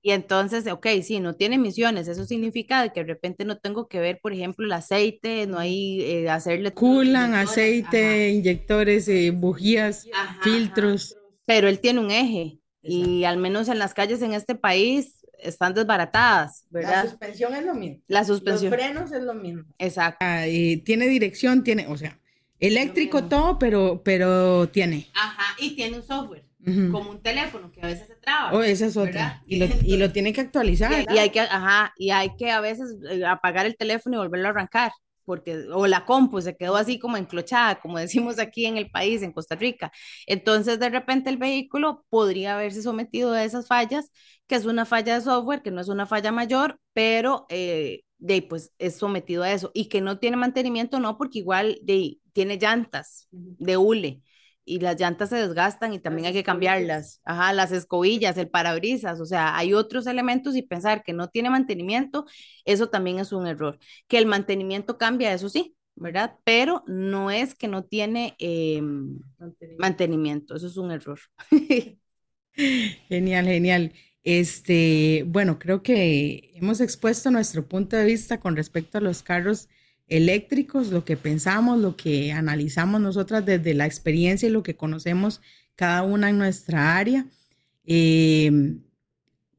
Y 0.00 0.12
entonces, 0.12 0.66
ok, 0.68 0.86
sí, 1.02 1.20
no 1.20 1.34
tiene 1.34 1.56
emisiones, 1.56 2.06
eso 2.06 2.24
significa 2.24 2.88
que 2.92 3.00
de 3.00 3.06
repente 3.06 3.44
no 3.44 3.58
tengo 3.58 3.88
que 3.88 3.98
ver, 3.98 4.20
por 4.22 4.32
ejemplo, 4.32 4.64
el 4.64 4.72
aceite, 4.72 5.46
no 5.46 5.58
hay 5.58 6.00
eh, 6.02 6.30
hacerle... 6.30 6.72
Culan, 6.72 7.34
aceite, 7.34 8.30
inyectores, 8.30 9.08
eh, 9.08 9.32
bujías, 9.32 10.06
filtros. 10.42 11.16
Pero 11.46 11.68
él 11.68 11.80
tiene 11.80 12.00
un 12.00 12.10
eje 12.10 12.60
y 12.82 13.24
al 13.24 13.38
menos 13.38 13.68
en 13.68 13.78
las 13.78 13.94
calles 13.94 14.22
en 14.22 14.34
este 14.34 14.54
país 14.54 15.17
están 15.38 15.74
desbaratadas, 15.74 16.64
¿verdad? 16.70 17.04
La 17.04 17.10
suspensión 17.10 17.54
es 17.54 17.64
lo 17.64 17.74
mismo. 17.74 18.02
La 18.06 18.24
suspensión. 18.24 18.70
Los 18.70 18.80
frenos 18.80 19.12
es 19.12 19.22
lo 19.22 19.34
mismo. 19.34 19.64
Exacto. 19.78 20.18
Ah, 20.20 20.44
tiene 20.84 21.06
dirección, 21.08 21.64
tiene, 21.64 21.86
o 21.88 21.96
sea, 21.96 22.18
eléctrico 22.60 23.24
todo, 23.24 23.58
pero, 23.58 24.02
pero 24.04 24.68
tiene. 24.68 25.08
Ajá, 25.14 25.56
y 25.58 25.76
tiene 25.76 25.96
un 25.96 26.02
software, 26.02 26.44
como 26.64 27.10
un 27.10 27.22
teléfono 27.22 27.70
que 27.70 27.80
a 27.80 27.86
veces 27.86 28.08
se 28.08 28.16
traba. 28.16 28.52
Oh, 28.52 28.62
esa 28.62 28.86
es 28.86 28.96
otra. 28.96 29.42
Y 29.46 29.56
lo, 29.56 29.66
y 29.82 29.96
lo, 29.96 30.12
tiene 30.12 30.32
que 30.32 30.40
actualizar. 30.40 30.92
Y, 31.10 31.18
hay 31.18 31.30
que, 31.30 31.40
ajá, 31.40 31.94
y 31.96 32.10
hay 32.10 32.36
que 32.36 32.50
a 32.50 32.60
veces 32.60 32.96
eh, 33.10 33.24
apagar 33.24 33.66
el 33.66 33.76
teléfono 33.76 34.16
y 34.16 34.18
volverlo 34.18 34.48
a 34.48 34.50
arrancar 34.50 34.92
porque, 35.28 35.66
o 35.72 35.86
la 35.86 36.06
compu 36.06 36.40
se 36.40 36.56
quedó 36.56 36.76
así 36.76 36.98
como 36.98 37.18
enclochada, 37.18 37.80
como 37.80 37.98
decimos 37.98 38.38
aquí 38.38 38.66
en 38.66 38.78
el 38.78 38.90
país, 38.90 39.22
en 39.22 39.32
Costa 39.32 39.54
Rica. 39.56 39.92
Entonces, 40.26 40.80
de 40.80 40.88
repente 40.88 41.30
el 41.30 41.36
vehículo 41.36 42.04
podría 42.08 42.54
haberse 42.56 42.82
sometido 42.82 43.32
a 43.32 43.44
esas 43.44 43.66
fallas, 43.68 44.10
que 44.46 44.54
es 44.56 44.64
una 44.64 44.86
falla 44.86 45.14
de 45.16 45.20
software, 45.20 45.62
que 45.62 45.70
no 45.70 45.80
es 45.82 45.88
una 45.88 46.06
falla 46.06 46.32
mayor, 46.32 46.80
pero 46.94 47.46
eh, 47.50 48.02
de, 48.18 48.42
pues 48.42 48.72
es 48.78 48.96
sometido 48.96 49.42
a 49.42 49.52
eso. 49.52 49.70
Y 49.74 49.88
que 49.90 50.00
no 50.00 50.18
tiene 50.18 50.38
mantenimiento, 50.38 50.98
no, 51.00 51.18
porque 51.18 51.40
igual 51.40 51.78
de, 51.82 52.18
tiene 52.32 52.56
llantas 52.58 53.28
de 53.30 53.76
hule 53.76 54.22
y 54.68 54.80
las 54.80 55.00
llantas 55.00 55.30
se 55.30 55.36
desgastan 55.36 55.94
y 55.94 55.98
también 55.98 56.26
hay 56.26 56.32
que 56.32 56.42
cambiarlas. 56.42 57.20
Ajá, 57.24 57.52
las 57.52 57.72
escobillas, 57.72 58.36
el 58.36 58.50
parabrisas, 58.50 59.20
o 59.20 59.26
sea, 59.26 59.56
hay 59.56 59.72
otros 59.72 60.06
elementos 60.06 60.54
y 60.56 60.62
pensar 60.62 61.02
que 61.02 61.12
no 61.12 61.28
tiene 61.28 61.50
mantenimiento, 61.50 62.26
eso 62.64 62.90
también 62.90 63.18
es 63.18 63.32
un 63.32 63.46
error. 63.46 63.78
Que 64.06 64.18
el 64.18 64.26
mantenimiento 64.26 64.98
cambia, 64.98 65.32
eso 65.32 65.48
sí, 65.48 65.74
¿verdad? 65.96 66.36
Pero 66.44 66.84
no 66.86 67.30
es 67.30 67.54
que 67.54 67.68
no 67.68 67.84
tiene 67.84 68.36
em, 68.38 69.18
mantenimiento. 69.78 70.56
eso 70.56 70.66
es 70.66 70.76
un 70.76 70.90
error. 70.92 71.18
genial, 73.08 73.46
genial. 73.46 73.92
Este, 74.24 75.24
bueno, 75.26 75.58
creo 75.58 75.82
que 75.82 76.52
hemos 76.54 76.80
expuesto 76.80 77.30
nuestro 77.30 77.66
punto 77.66 77.96
de 77.96 78.04
vista 78.04 78.40
con 78.40 78.56
respecto 78.56 78.98
a 78.98 79.00
los 79.00 79.22
carros 79.22 79.68
eléctricos, 80.08 80.88
lo 80.88 81.04
que 81.04 81.16
pensamos, 81.16 81.78
lo 81.78 81.96
que 81.96 82.32
analizamos 82.32 83.00
nosotras 83.00 83.44
desde 83.44 83.74
la 83.74 83.86
experiencia 83.86 84.48
y 84.48 84.52
lo 84.52 84.62
que 84.62 84.76
conocemos 84.76 85.40
cada 85.76 86.02
una 86.02 86.30
en 86.30 86.38
nuestra 86.38 86.96
área. 86.96 87.26
Eh, 87.84 88.50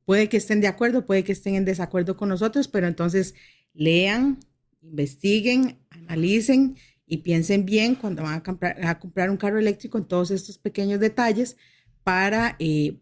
puede 0.05 0.27
que 0.27 0.37
estén 0.37 0.59
de 0.59 0.67
acuerdo, 0.67 1.05
puede 1.05 1.23
que 1.23 1.31
estén 1.31 1.55
en 1.55 1.65
desacuerdo 1.65 2.17
con 2.17 2.29
nosotros, 2.29 2.67
pero 2.67 2.87
entonces 2.87 3.35
lean, 3.73 4.39
investiguen, 4.81 5.79
analicen 5.91 6.75
y 7.05 7.17
piensen 7.17 7.65
bien 7.65 7.95
cuando 7.95 8.23
van 8.23 8.35
a 8.35 8.43
comprar, 8.43 8.85
a 8.85 8.99
comprar 8.99 9.29
un 9.29 9.37
carro 9.37 9.59
eléctrico 9.59 9.97
en 9.97 10.05
todos 10.05 10.31
estos 10.31 10.57
pequeños 10.57 10.99
detalles 10.99 11.57
para, 12.03 12.55
eh, 12.59 12.97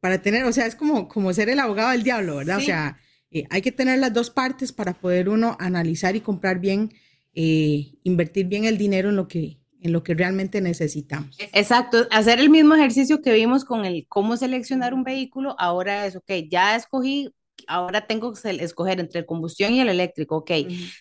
para 0.00 0.22
tener, 0.22 0.44
o 0.44 0.52
sea, 0.52 0.66
es 0.66 0.74
como, 0.74 1.08
como 1.08 1.32
ser 1.32 1.48
el 1.50 1.58
abogado 1.58 1.90
del 1.90 2.02
diablo, 2.02 2.36
¿verdad? 2.36 2.58
O 2.58 2.62
sea, 2.62 2.98
eh, 3.30 3.44
hay 3.50 3.62
que 3.62 3.72
tener 3.72 3.98
las 3.98 4.12
dos 4.12 4.30
partes 4.30 4.72
para 4.72 4.94
poder 4.94 5.28
uno 5.28 5.56
analizar 5.60 6.16
y 6.16 6.20
comprar 6.20 6.60
bien, 6.60 6.92
eh, 7.34 7.92
invertir 8.02 8.46
bien 8.46 8.64
el 8.64 8.78
dinero 8.78 9.10
en 9.10 9.16
lo 9.16 9.28
que 9.28 9.60
en 9.82 9.92
lo 9.92 10.02
que 10.02 10.14
realmente 10.14 10.60
necesitamos. 10.60 11.38
Exacto, 11.54 12.06
hacer 12.10 12.38
el 12.38 12.50
mismo 12.50 12.74
ejercicio 12.74 13.22
que 13.22 13.32
vimos 13.32 13.64
con 13.64 13.86
el 13.86 14.06
cómo 14.08 14.36
seleccionar 14.36 14.92
un 14.92 15.04
vehículo, 15.04 15.56
ahora 15.58 16.06
es, 16.06 16.16
ok, 16.16 16.30
ya 16.50 16.76
escogí 16.76 17.30
ahora 17.66 18.06
tengo 18.06 18.32
que 18.32 18.50
escoger 18.50 19.00
entre 19.00 19.20
el 19.20 19.26
combustión 19.26 19.72
y 19.74 19.80
el 19.80 19.88
eléctrico, 19.88 20.38
ok, 20.38 20.50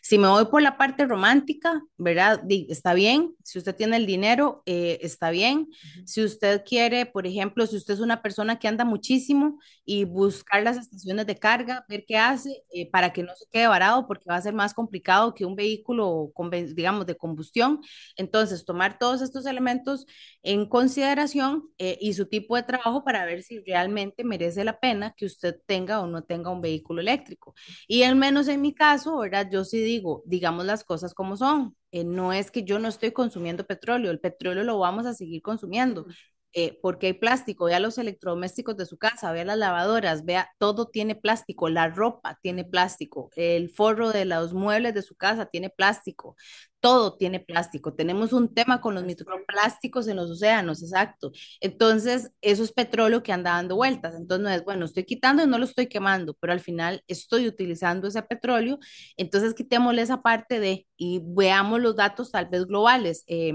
si 0.02 0.18
me 0.18 0.28
voy 0.28 0.46
por 0.46 0.62
la 0.62 0.78
parte 0.78 1.06
romántica, 1.06 1.82
¿verdad? 1.98 2.42
Está 2.70 2.94
bien, 2.94 3.36
si 3.44 3.58
usted 3.58 3.76
tiene 3.76 3.98
el 3.98 4.06
dinero, 4.06 4.64
eh, 4.66 5.00
está 5.02 5.30
bien, 5.30 5.68
si 6.06 6.24
usted 6.24 6.64
quiere, 6.66 7.06
por 7.06 7.28
ejemplo, 7.28 7.66
si 7.68 7.76
usted 7.78 7.96
es 7.96 8.00
una 8.00 8.22
persona 8.22 8.60
que 8.60 8.68
anda 8.68 8.86
muchísimo 8.86 9.60
y 9.86 10.04
buscar 10.04 10.64
las 10.64 10.78
estaciones 10.78 11.26
de 11.26 11.38
carga, 11.38 11.86
ver 11.90 12.06
qué 12.08 12.18
hace 12.18 12.64
eh, 12.72 12.90
para 12.90 13.12
que 13.12 13.24
no 13.24 13.36
se 13.36 13.46
quede 13.52 13.68
varado, 13.68 14.08
porque 14.08 14.26
va 14.30 14.36
a 14.36 14.42
ser 14.42 14.54
más 14.54 14.74
complicado 14.74 15.34
que 15.34 15.46
un 15.46 15.56
vehículo, 15.56 16.32
digamos, 16.76 17.06
de 17.06 17.16
combustión, 17.16 17.82
entonces 18.16 18.66
tomar 18.66 18.98
todos 18.98 19.22
estos 19.22 19.46
elementos 19.46 20.06
en 20.44 20.66
consideración 20.68 21.70
eh, 21.78 21.98
y 22.00 22.14
su 22.14 22.28
tipo 22.28 22.56
de 22.56 22.64
trabajo 22.64 23.04
para 23.04 23.26
ver 23.26 23.44
si 23.44 23.60
realmente 23.60 24.24
merece 24.24 24.64
la 24.64 24.80
pena 24.80 25.14
que 25.18 25.26
usted 25.26 25.56
tenga 25.66 26.02
o 26.02 26.08
no 26.08 26.24
tenga 26.24 26.49
un 26.52 26.62
vehículo 26.62 27.02
eléctrico. 27.02 27.54
Y 27.88 28.04
al 28.04 28.16
menos 28.16 28.48
en 28.48 28.62
mi 28.62 28.74
caso, 28.74 29.18
¿verdad? 29.20 29.50
Yo 29.52 29.64
sí 29.66 29.82
digo, 29.82 30.24
digamos 30.26 30.66
las 30.66 30.84
cosas 30.84 31.14
como 31.14 31.38
son. 31.38 31.76
Eh, 31.92 32.04
no 32.04 32.34
es 32.34 32.52
que 32.52 32.64
yo 32.64 32.78
no 32.80 32.88
estoy 32.88 33.12
consumiendo 33.12 33.66
petróleo, 33.66 34.12
el 34.12 34.20
petróleo 34.20 34.64
lo 34.64 34.78
vamos 34.80 35.06
a 35.06 35.14
seguir 35.14 35.42
consumiendo. 35.42 36.06
Eh, 36.54 36.80
porque 36.82 37.08
hay 37.08 37.14
plástico, 37.14 37.66
vea 37.66 37.80
los 37.80 38.00
electrodomésticos 38.00 38.76
de 38.76 38.88
su 38.88 38.98
casa, 38.98 39.32
vea 39.32 39.46
las 39.46 39.58
lavadoras, 39.58 40.26
vea, 40.26 40.50
todo 40.58 40.88
tiene 40.88 41.14
plástico, 41.16 41.70
la 41.70 41.90
ropa 41.90 42.40
tiene 42.42 42.64
plástico, 42.66 43.30
el 43.36 43.70
forro 43.70 44.12
de 44.12 44.26
los 44.26 44.52
muebles 44.54 44.96
de 44.96 45.04
su 45.04 45.16
casa 45.16 45.46
tiene 45.46 45.70
plástico, 45.70 46.36
todo 46.80 47.18
tiene 47.18 47.40
plástico. 47.40 47.94
Tenemos 47.94 48.34
un 48.34 48.54
tema 48.54 48.82
con 48.82 48.96
los 48.96 49.04
microplásticos 49.04 50.08
en 50.08 50.16
los 50.18 50.32
océanos, 50.32 50.82
exacto. 50.82 51.32
Entonces, 51.60 52.32
eso 52.42 52.64
es 52.64 52.72
petróleo 52.72 53.22
que 53.22 53.32
anda 53.32 53.52
dando 53.52 53.76
vueltas. 53.76 54.16
Entonces, 54.16 54.44
no 54.44 54.50
es, 54.50 54.64
bueno, 54.64 54.86
estoy 54.86 55.04
quitando 55.06 55.44
y 55.44 55.48
no 55.48 55.58
lo 55.58 55.66
estoy 55.66 55.88
quemando, 55.88 56.36
pero 56.40 56.54
al 56.54 56.60
final 56.62 57.04
estoy 57.08 57.48
utilizando 57.48 58.08
ese 58.08 58.24
petróleo. 58.24 58.80
Entonces, 59.18 59.54
quitémosle 59.54 60.02
esa 60.02 60.22
parte 60.22 60.60
de 60.60 60.88
y 60.98 61.22
veamos 61.24 61.80
los 61.82 61.96
datos 61.96 62.32
tal 62.32 62.48
vez 62.48 62.66
globales. 62.66 63.24
Eh, 63.28 63.54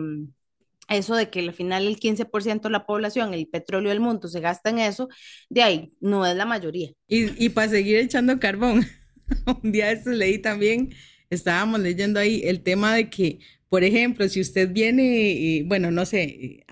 eso 0.88 1.14
de 1.16 1.30
que 1.30 1.40
al 1.40 1.52
final 1.52 1.86
el 1.86 1.98
15% 1.98 2.68
de 2.68 2.72
la 2.72 2.86
población, 2.86 3.34
el 3.34 3.46
petróleo 3.46 3.90
del 3.90 4.00
mundo 4.00 4.28
se 4.28 4.40
gasta 4.40 4.70
en 4.70 4.78
eso, 4.78 5.08
de 5.48 5.62
ahí 5.62 5.92
no 6.00 6.26
es 6.26 6.36
la 6.36 6.46
mayoría. 6.46 6.90
Y, 7.08 7.44
y 7.44 7.48
para 7.48 7.68
seguir 7.68 7.96
echando 7.98 8.38
carbón, 8.38 8.86
un 9.62 9.72
día 9.72 9.90
esto 9.92 10.10
leí 10.10 10.38
también, 10.38 10.94
estábamos 11.30 11.80
leyendo 11.80 12.20
ahí 12.20 12.42
el 12.44 12.62
tema 12.62 12.94
de 12.94 13.10
que, 13.10 13.38
por 13.68 13.84
ejemplo, 13.84 14.28
si 14.28 14.40
usted 14.40 14.70
viene, 14.72 15.64
bueno, 15.66 15.90
no 15.90 16.06
sé, 16.06 16.64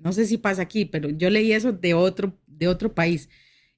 no 0.00 0.12
sé 0.12 0.26
si 0.26 0.38
pasa 0.38 0.62
aquí, 0.62 0.84
pero 0.84 1.10
yo 1.10 1.30
leí 1.30 1.52
eso 1.52 1.72
de 1.72 1.94
otro, 1.94 2.38
de 2.46 2.68
otro 2.68 2.94
país, 2.94 3.28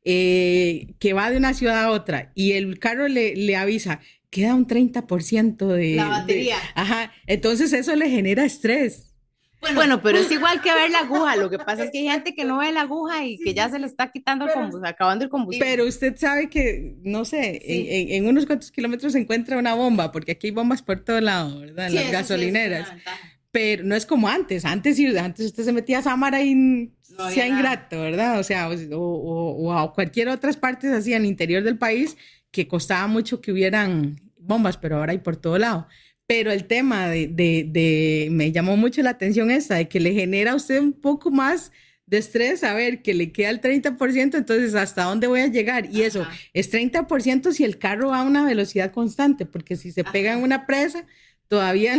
eh, 0.04 0.94
que 0.98 1.12
va 1.12 1.30
de 1.30 1.36
una 1.36 1.54
ciudad 1.54 1.82
a 1.84 1.90
otra 1.90 2.30
y 2.34 2.52
el 2.52 2.78
carro 2.78 3.08
le, 3.08 3.34
le 3.34 3.56
avisa, 3.56 4.00
queda 4.30 4.54
un 4.54 4.66
30% 4.66 5.66
de... 5.66 5.96
La 5.96 6.08
batería. 6.08 6.56
ajá, 6.74 7.12
entonces 7.26 7.72
eso 7.72 7.94
le 7.96 8.08
genera 8.08 8.44
estrés. 8.44 9.15
Bueno, 9.74 10.02
pero 10.02 10.18
es 10.18 10.30
igual 10.30 10.60
que 10.60 10.72
ver 10.72 10.90
la 10.90 10.98
aguja. 11.00 11.36
Lo 11.36 11.50
que 11.50 11.58
pasa 11.58 11.84
es 11.84 11.90
que 11.90 11.98
hay 11.98 12.08
gente 12.08 12.34
que 12.34 12.44
no 12.44 12.58
ve 12.58 12.72
la 12.72 12.82
aguja 12.82 13.24
y 13.24 13.38
que 13.38 13.54
ya 13.54 13.68
se 13.68 13.78
le 13.78 13.86
está 13.86 14.10
quitando 14.10 14.46
el 14.46 14.52
combustible, 14.52 14.88
acabando 14.88 15.24
el 15.24 15.30
combustible. 15.30 15.66
Pero 15.68 15.86
usted 15.86 16.16
sabe 16.16 16.48
que, 16.48 16.96
no 17.02 17.24
sé, 17.24 17.60
en, 17.64 18.26
unos 18.26 18.46
cuantos 18.46 18.70
kilómetros 18.70 19.12
se 19.12 19.18
encuentra 19.18 19.58
una 19.58 19.74
bomba, 19.74 20.12
porque 20.12 20.32
aquí 20.32 20.48
hay 20.48 20.52
bombas 20.52 20.82
por 20.82 21.00
todo 21.00 21.20
lado, 21.20 21.60
¿verdad? 21.60 21.88
En 21.88 21.94
las 21.94 22.10
gasolineras. 22.10 22.88
pero 23.50 23.84
no 23.84 23.94
es 23.94 24.06
como 24.06 24.28
antes. 24.28 24.64
Antes, 24.64 24.98
antes 25.16 25.46
usted 25.46 25.64
se 25.64 25.72
metía 25.72 25.98
a 25.98 26.02
Samara 26.02 26.42
y 26.42 26.92
sea 27.32 27.46
ingrato, 27.46 28.00
¿verdad? 28.00 28.38
O 28.38 28.42
sea, 28.42 28.68
o, 28.92 29.72
a 29.72 29.92
cualquier 29.92 30.28
otras 30.28 30.56
partes 30.56 30.92
así 30.92 31.12
en 31.12 31.22
el 31.22 31.28
interior 31.28 31.62
del 31.62 31.78
país 31.78 32.16
que 32.50 32.68
costaba 32.68 33.06
mucho 33.06 33.40
que 33.40 33.52
hubieran 33.52 34.20
bombas, 34.38 34.76
pero 34.76 34.96
ahora 34.96 35.12
hay 35.12 35.18
por 35.18 35.36
todo 35.36 35.58
lado. 35.58 35.88
Pero 36.26 36.50
el 36.50 36.66
tema 36.66 37.08
de, 37.08 37.28
de, 37.28 38.28
me 38.32 38.50
llamó 38.50 38.76
mucho 38.76 39.02
la 39.02 39.10
atención 39.10 39.50
esta, 39.50 39.76
de 39.76 39.88
que 39.88 40.00
le 40.00 40.12
genera 40.12 40.52
a 40.52 40.56
usted 40.56 40.80
un 40.80 40.92
poco 40.92 41.30
más 41.30 41.70
de 42.06 42.18
estrés, 42.18 42.62
a 42.64 42.74
ver, 42.74 43.02
que 43.02 43.14
le 43.14 43.32
queda 43.32 43.50
el 43.50 43.60
30%, 43.60 44.36
entonces, 44.36 44.74
¿hasta 44.74 45.04
dónde 45.04 45.26
voy 45.26 45.40
a 45.40 45.48
llegar? 45.48 45.88
Y 45.92 46.02
eso 46.02 46.26
es 46.52 46.72
30% 46.72 47.52
si 47.52 47.64
el 47.64 47.78
carro 47.78 48.10
va 48.10 48.20
a 48.20 48.22
una 48.22 48.44
velocidad 48.44 48.92
constante, 48.92 49.44
porque 49.44 49.76
si 49.76 49.90
se 49.92 50.04
pega 50.04 50.32
en 50.32 50.42
una 50.42 50.66
presa, 50.66 51.04
todavía 51.48 51.98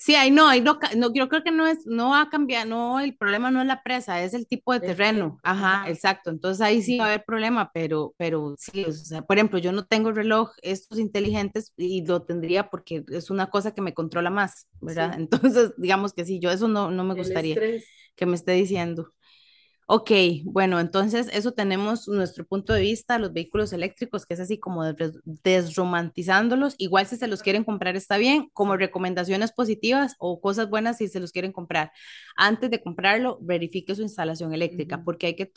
Sí, 0.00 0.14
ahí 0.14 0.30
no, 0.30 0.46
ahí 0.46 0.60
no, 0.60 0.78
no, 0.96 1.12
yo 1.12 1.28
creo 1.28 1.42
que 1.42 1.50
no 1.50 1.66
es, 1.66 1.84
no 1.84 2.10
va 2.10 2.22
a 2.22 2.30
cambiar, 2.30 2.68
no, 2.68 3.00
el 3.00 3.16
problema 3.16 3.50
no 3.50 3.60
es 3.60 3.66
la 3.66 3.82
presa, 3.82 4.22
es 4.22 4.32
el 4.32 4.46
tipo 4.46 4.72
de 4.72 4.78
terreno. 4.78 5.40
Ajá, 5.42 5.90
exacto. 5.90 6.30
Entonces 6.30 6.60
ahí 6.60 6.82
sí 6.82 6.98
va 6.98 7.06
a 7.06 7.08
haber 7.08 7.24
problema, 7.24 7.72
pero, 7.74 8.14
pero 8.16 8.54
sí, 8.58 8.84
o 8.84 8.92
sea, 8.92 9.22
por 9.22 9.38
ejemplo, 9.38 9.58
yo 9.58 9.72
no 9.72 9.86
tengo 9.86 10.12
reloj 10.12 10.52
estos 10.62 11.00
inteligentes 11.00 11.72
y 11.76 12.06
lo 12.06 12.22
tendría 12.22 12.70
porque 12.70 13.04
es 13.08 13.28
una 13.28 13.50
cosa 13.50 13.74
que 13.74 13.82
me 13.82 13.92
controla 13.92 14.30
más, 14.30 14.68
¿verdad? 14.80 15.14
Entonces, 15.18 15.72
digamos 15.78 16.12
que 16.12 16.24
sí, 16.24 16.38
yo 16.38 16.52
eso 16.52 16.68
no, 16.68 16.92
no 16.92 17.02
me 17.02 17.14
gustaría 17.14 17.56
que 18.14 18.26
me 18.26 18.36
esté 18.36 18.52
diciendo. 18.52 19.12
Ok, 19.90 20.10
bueno, 20.44 20.80
entonces 20.80 21.30
eso 21.32 21.52
tenemos 21.52 22.08
nuestro 22.08 22.44
punto 22.46 22.74
de 22.74 22.82
vista, 22.82 23.18
los 23.18 23.32
vehículos 23.32 23.72
eléctricos, 23.72 24.26
que 24.26 24.34
es 24.34 24.40
así 24.40 24.58
como 24.58 24.84
desromantizándolos. 25.24 26.74
Igual 26.76 27.06
si 27.06 27.16
se 27.16 27.26
los 27.26 27.42
quieren 27.42 27.64
comprar 27.64 27.96
está 27.96 28.18
bien, 28.18 28.50
como 28.52 28.76
recomendaciones 28.76 29.50
positivas 29.50 30.14
o 30.18 30.42
cosas 30.42 30.68
buenas 30.68 30.98
si 30.98 31.08
se 31.08 31.20
los 31.20 31.32
quieren 31.32 31.52
comprar. 31.52 31.90
Antes 32.36 32.70
de 32.70 32.82
comprarlo, 32.82 33.38
verifique 33.40 33.94
su 33.94 34.02
instalación 34.02 34.52
eléctrica, 34.52 35.02
porque 35.02 35.28
hay 35.28 35.36
que 35.36 35.50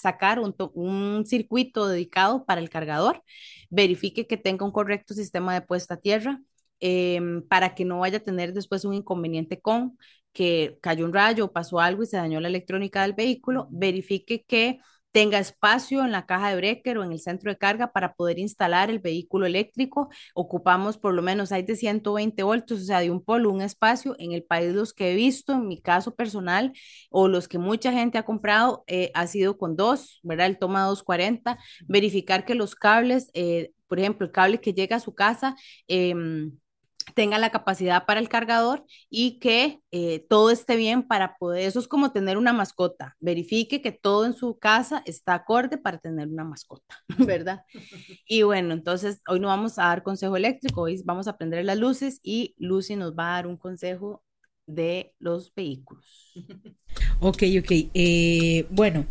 sacar 0.00 0.38
un, 0.38 0.54
un 0.74 1.26
circuito 1.26 1.88
dedicado 1.88 2.44
para 2.44 2.60
el 2.60 2.70
cargador. 2.70 3.24
Verifique 3.68 4.28
que 4.28 4.36
tenga 4.36 4.64
un 4.64 4.70
correcto 4.72 5.12
sistema 5.14 5.54
de 5.54 5.62
puesta 5.62 5.94
a 5.94 5.96
tierra. 5.96 6.40
Em, 6.84 7.42
para 7.46 7.74
que 7.76 7.84
no 7.84 8.00
vaya 8.00 8.18
a 8.18 8.20
tener 8.20 8.52
después 8.52 8.84
un 8.84 8.94
inconveniente 8.94 9.60
con 9.60 9.96
que 10.32 10.78
cayó 10.82 11.04
un 11.04 11.12
rayo, 11.12 11.52
pasó 11.52 11.80
algo 11.80 12.02
y 12.02 12.06
se 12.06 12.16
dañó 12.16 12.40
la 12.40 12.48
electrónica 12.48 13.02
del 13.02 13.14
vehículo, 13.14 13.68
verifique 13.70 14.44
que 14.46 14.80
tenga 15.12 15.38
espacio 15.38 16.04
en 16.04 16.10
la 16.10 16.26
caja 16.26 16.48
de 16.48 16.56
breaker 16.56 16.98
o 16.98 17.04
en 17.04 17.12
el 17.12 17.20
centro 17.20 17.50
de 17.50 17.58
carga 17.58 17.92
para 17.92 18.14
poder 18.14 18.38
instalar 18.38 18.90
el 18.90 18.98
vehículo 18.98 19.46
eléctrico. 19.46 20.08
Ocupamos 20.34 20.96
por 20.98 21.12
lo 21.14 21.22
menos, 21.22 21.52
hay 21.52 21.62
de 21.62 21.76
120 21.76 22.42
voltios, 22.42 22.80
o 22.80 22.84
sea, 22.84 23.00
de 23.00 23.10
un 23.10 23.22
polo, 23.22 23.50
un 23.50 23.60
espacio. 23.60 24.16
En 24.18 24.32
el 24.32 24.42
país 24.42 24.72
los 24.74 24.94
que 24.94 25.12
he 25.12 25.14
visto, 25.14 25.52
en 25.52 25.68
mi 25.68 25.80
caso 25.80 26.14
personal, 26.14 26.72
o 27.10 27.28
los 27.28 27.46
que 27.46 27.58
mucha 27.58 27.92
gente 27.92 28.18
ha 28.18 28.24
comprado, 28.24 28.84
eh, 28.86 29.10
ha 29.14 29.26
sido 29.26 29.58
con 29.58 29.76
dos, 29.76 30.18
¿verdad? 30.22 30.46
El 30.46 30.58
toma 30.58 30.84
240. 30.84 31.58
Verificar 31.86 32.44
que 32.46 32.54
los 32.54 32.74
cables, 32.74 33.30
eh, 33.34 33.72
por 33.88 33.98
ejemplo, 33.98 34.26
el 34.26 34.32
cable 34.32 34.60
que 34.60 34.72
llega 34.72 34.96
a 34.96 35.00
su 35.00 35.14
casa, 35.14 35.56
eh, 35.88 36.14
tenga 37.14 37.38
la 37.38 37.50
capacidad 37.50 38.06
para 38.06 38.20
el 38.20 38.28
cargador 38.28 38.84
y 39.10 39.38
que 39.38 39.80
eh, 39.90 40.24
todo 40.28 40.50
esté 40.50 40.76
bien 40.76 41.02
para 41.02 41.36
poder, 41.36 41.66
eso 41.66 41.80
es 41.80 41.88
como 41.88 42.12
tener 42.12 42.36
una 42.36 42.52
mascota, 42.52 43.16
verifique 43.20 43.82
que 43.82 43.92
todo 43.92 44.26
en 44.26 44.34
su 44.34 44.58
casa 44.58 45.02
está 45.06 45.34
acorde 45.34 45.78
para 45.78 45.98
tener 45.98 46.28
una 46.28 46.44
mascota, 46.44 46.96
¿verdad? 47.18 47.64
Y 48.26 48.42
bueno, 48.42 48.74
entonces 48.74 49.20
hoy 49.28 49.40
no 49.40 49.48
vamos 49.48 49.78
a 49.78 49.84
dar 49.84 50.02
consejo 50.02 50.36
eléctrico, 50.36 50.82
hoy 50.82 51.00
vamos 51.04 51.28
a 51.28 51.36
prender 51.36 51.64
las 51.64 51.78
luces 51.78 52.20
y 52.22 52.54
Lucy 52.58 52.96
nos 52.96 53.14
va 53.14 53.32
a 53.32 53.36
dar 53.36 53.46
un 53.46 53.56
consejo 53.56 54.22
de 54.66 55.14
los 55.18 55.54
vehículos. 55.54 56.32
Ok, 57.20 57.42
ok. 57.60 57.70
Eh, 57.94 58.66
bueno, 58.70 59.06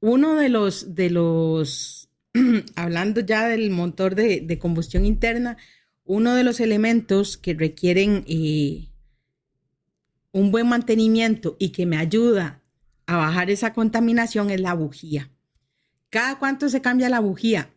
uno 0.00 0.34
de 0.34 0.48
los, 0.48 0.94
de 0.94 1.10
los, 1.10 2.08
hablando 2.76 3.20
ya 3.20 3.48
del 3.48 3.70
motor 3.70 4.14
de, 4.14 4.40
de 4.40 4.58
combustión 4.58 5.04
interna, 5.04 5.56
uno 6.04 6.34
de 6.34 6.44
los 6.44 6.60
elementos 6.60 7.36
que 7.36 7.54
requieren 7.54 8.24
eh, 8.26 8.90
un 10.32 10.50
buen 10.50 10.68
mantenimiento 10.68 11.56
y 11.58 11.70
que 11.70 11.86
me 11.86 11.96
ayuda 11.96 12.62
a 13.06 13.16
bajar 13.16 13.50
esa 13.50 13.72
contaminación 13.72 14.50
es 14.50 14.60
la 14.60 14.74
bujía. 14.74 15.30
¿Cada 16.10 16.38
cuánto 16.38 16.68
se 16.68 16.80
cambia 16.80 17.08
la 17.08 17.20
bujía? 17.20 17.70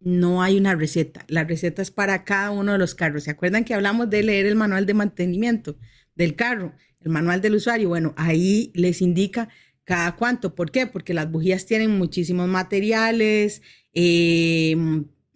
No 0.00 0.42
hay 0.42 0.58
una 0.58 0.74
receta. 0.74 1.24
La 1.28 1.44
receta 1.44 1.80
es 1.80 1.90
para 1.90 2.24
cada 2.24 2.50
uno 2.50 2.72
de 2.72 2.78
los 2.78 2.94
carros. 2.94 3.24
¿Se 3.24 3.30
acuerdan 3.30 3.64
que 3.64 3.74
hablamos 3.74 4.10
de 4.10 4.22
leer 4.22 4.46
el 4.46 4.56
manual 4.56 4.86
de 4.86 4.94
mantenimiento 4.94 5.76
del 6.14 6.34
carro, 6.34 6.74
el 7.00 7.10
manual 7.10 7.40
del 7.40 7.54
usuario? 7.54 7.88
Bueno, 7.88 8.14
ahí 8.16 8.70
les 8.74 9.00
indica 9.00 9.48
cada 9.84 10.16
cuánto. 10.16 10.54
¿Por 10.54 10.70
qué? 10.70 10.86
Porque 10.86 11.14
las 11.14 11.30
bujías 11.30 11.66
tienen 11.66 11.96
muchísimos 11.96 12.48
materiales, 12.48 13.62
eh, 13.92 14.76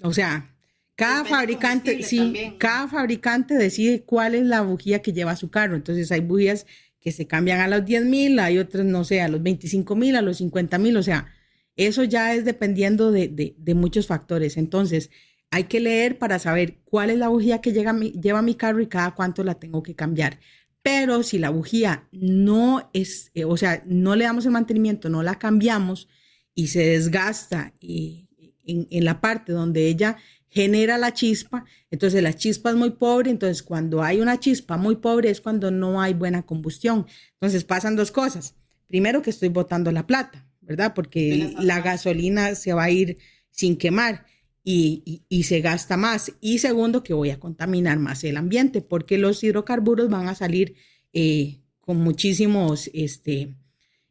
o 0.03 0.13
sea, 0.13 0.55
cada 0.99 1.25
fabricante, 1.25 2.03
sí, 2.03 2.57
cada 2.59 2.89
fabricante 2.89 3.55
decide 3.55 4.03
cuál 4.03 4.35
es 4.35 4.43
la 4.43 4.63
bujía 4.63 5.01
que 5.01 5.13
lleva 5.13 5.37
su 5.37 5.49
carro. 5.49 5.77
Entonces 5.77 6.11
hay 6.11 6.19
bujías 6.19 6.67
que 6.99 7.13
se 7.13 7.29
cambian 7.29 7.61
a 7.61 7.69
los 7.69 7.85
10 7.85 8.05
mil, 8.07 8.41
hay 8.41 8.59
otras, 8.59 8.85
no 8.85 9.05
sé, 9.05 9.21
a 9.21 9.29
los 9.29 9.41
25 9.41 9.95
mil, 9.95 10.17
a 10.17 10.23
los 10.23 10.39
50 10.39 10.77
mil, 10.79 10.97
o 10.97 11.03
sea, 11.05 11.33
eso 11.77 12.03
ya 12.03 12.35
es 12.35 12.45
dependiendo 12.45 13.13
de, 13.13 13.55
muchos 13.77 14.09
factores. 14.09 14.57
Entonces, 14.57 15.11
hay 15.53 15.65
que 15.65 15.79
leer 15.79 16.19
para 16.19 16.41
saber 16.41 16.79
cuál 16.85 17.11
es 17.11 17.19
la 17.19 17.29
bujía 17.29 17.61
que 17.61 17.73
llega 17.73 17.97
lleva 17.97 18.43
mi 18.43 18.57
carro 18.57 18.81
y 18.81 18.89
cada 18.89 19.15
cuánto 19.15 19.45
la 19.45 19.55
tengo 19.55 19.85
que 19.85 19.95
cambiar. 19.95 20.41
Pero 20.83 21.23
si 21.23 21.39
la 21.39 21.51
bujía 21.51 22.09
no 22.11 22.91
es, 22.93 23.31
eh, 23.35 23.45
o 23.45 23.57
sea, 23.57 23.85
no 23.87 24.17
le 24.17 24.25
damos 24.25 24.47
el 24.47 24.51
mantenimiento, 24.51 25.09
no 25.09 25.23
la 25.23 25.39
cambiamos 25.39 26.09
y 26.57 26.67
se 26.67 26.85
desgasta 26.85 27.73
y 27.79 28.29
en, 28.69 29.05
la 29.05 29.21
parte 29.21 29.53
donde 29.53 29.89
ella 29.89 30.19
genera 30.51 30.99
la 30.99 31.13
chispa, 31.13 31.65
entonces 31.91 32.23
la 32.23 32.33
chispa 32.33 32.71
es 32.71 32.77
muy 32.77 32.91
pobre, 32.91 33.31
entonces 33.31 33.63
cuando 33.63 34.03
hay 34.03 34.21
una 34.21 34.41
chispa 34.41 34.77
muy 34.77 34.97
pobre 34.97 35.31
es 35.31 35.41
cuando 35.41 35.71
no 35.71 36.01
hay 36.01 36.15
buena 36.15 36.43
combustión. 36.43 37.07
Entonces 37.35 37.65
pasan 37.65 37.97
dos 37.97 38.11
cosas. 38.11 38.55
Primero 38.87 39.23
que 39.23 39.31
estoy 39.31 39.49
botando 39.51 39.93
la 39.93 40.07
plata, 40.07 40.47
¿verdad? 40.61 40.95
Porque 40.95 41.55
la 41.59 41.81
gasolina 41.81 42.55
se 42.55 42.73
va 42.73 42.85
a 42.85 42.91
ir 42.91 43.19
sin 43.51 43.77
quemar 43.77 44.27
y, 44.65 45.45
se 45.45 45.61
gasta 45.61 45.97
más. 45.97 46.33
Y 46.41 46.59
segundo 46.59 47.03
que 47.03 47.15
voy 47.15 47.31
a 47.31 47.41
contaminar 47.41 47.99
más 47.99 48.25
el 48.25 48.37
ambiente 48.37 48.83
porque 48.83 49.19
los 49.19 49.43
hidrocarburos 49.43 50.09
van 50.09 50.29
a 50.29 50.35
salir 50.35 50.75
eh, 51.13 51.61
con 51.81 51.99
muchísimos 51.99 52.91
este, 52.93 53.55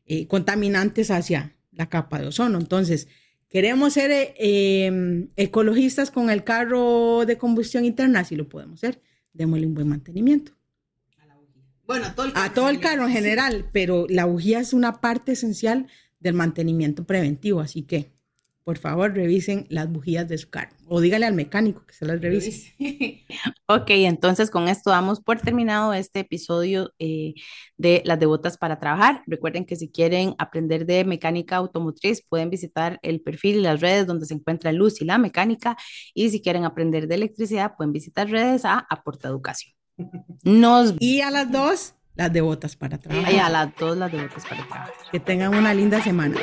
eh, 0.06 0.28
contaminantes 0.28 1.12
hacia 1.12 1.56
la 1.72 1.90
capa 1.90 2.20
de 2.20 2.28
ozono. 2.28 2.58
Entonces, 2.58 3.08
Queremos 3.50 3.94
ser 3.94 4.12
eh, 4.12 4.86
em, 4.86 5.30
ecologistas 5.36 6.12
con 6.12 6.30
el 6.30 6.44
carro 6.44 7.26
de 7.26 7.38
combustión 7.38 7.86
interna, 7.86 8.24
si 8.24 8.36
lo 8.36 8.50
podemos 8.50 8.80
ser. 8.80 9.02
Démosle 9.34 9.68
un 9.68 9.74
buen 9.74 9.88
mantenimiento. 9.88 10.54
Bueno, 11.86 12.08
a 12.08 12.16
todo 12.16 12.26
el 12.26 12.34
carro, 12.34 12.46
a 12.46 12.54
todo 12.54 12.70
el 12.70 12.80
carro 12.82 13.08
en 13.08 13.14
general, 13.14 13.70
pero 13.72 14.06
la 14.10 14.26
bujía 14.26 14.60
es 14.60 14.74
una 14.74 15.00
parte 15.00 15.32
esencial 15.32 15.88
del 16.20 16.34
mantenimiento 16.34 17.06
preventivo, 17.06 17.62
así 17.62 17.84
que 17.84 18.12
por 18.66 18.78
favor 18.78 19.14
revisen 19.14 19.66
las 19.70 19.90
bujías 19.90 20.28
de 20.28 20.38
su 20.38 20.50
carro 20.50 20.77
o 20.90 21.02
dígale 21.02 21.26
al 21.26 21.34
mecánico 21.34 21.86
que 21.86 21.94
se 21.94 22.06
las 22.06 22.22
revise. 22.22 22.76
ok, 23.68 23.90
entonces 23.90 24.50
con 24.50 24.68
esto 24.68 24.90
damos 24.90 25.20
por 25.20 25.40
terminado 25.40 25.94
este 25.94 26.20
episodio 26.20 26.94
eh, 27.00 27.34
de 27.78 28.02
las 28.06 28.20
devotas 28.20 28.58
para 28.58 28.80
trabajar. 28.80 29.24
Recuerden 29.28 29.66
que 29.66 29.76
si 29.76 29.90
quieren 29.90 30.36
aprender 30.38 30.86
de 30.86 31.04
mecánica 31.04 31.58
automotriz 31.58 32.24
pueden 32.28 32.50
visitar 32.50 33.00
el 33.02 33.22
perfil 33.22 33.58
y 33.58 33.62
las 33.62 33.82
redes 33.82 34.08
donde 34.08 34.26
se 34.26 34.34
encuentra 34.34 34.72
Luz 34.72 35.02
y 35.02 35.06
la 35.06 35.18
mecánica 35.18 35.78
y 36.14 36.30
si 36.30 36.42
quieren 36.42 36.66
aprender 36.66 37.08
de 37.08 37.16
electricidad 37.16 37.76
pueden 37.76 37.94
visitar 37.94 38.30
redes 38.30 38.66
a 38.66 38.86
Aporta 38.90 39.28
Educación. 39.28 39.74
Nos... 40.44 40.96
Y 41.00 41.22
a 41.22 41.32
las 41.32 41.52
dos, 41.52 41.96
las 42.16 42.34
devotas 42.34 42.76
para 42.76 42.98
trabajar. 42.98 43.34
Y 43.34 43.38
a 43.38 43.50
las 43.50 43.76
dos, 43.76 43.98
las 43.98 44.12
devotas 44.12 44.44
para 44.46 44.66
trabajar. 44.68 44.94
Que 45.12 45.20
tengan 45.20 45.56
una 45.56 45.74
linda 45.74 46.02
semana. 46.02 46.38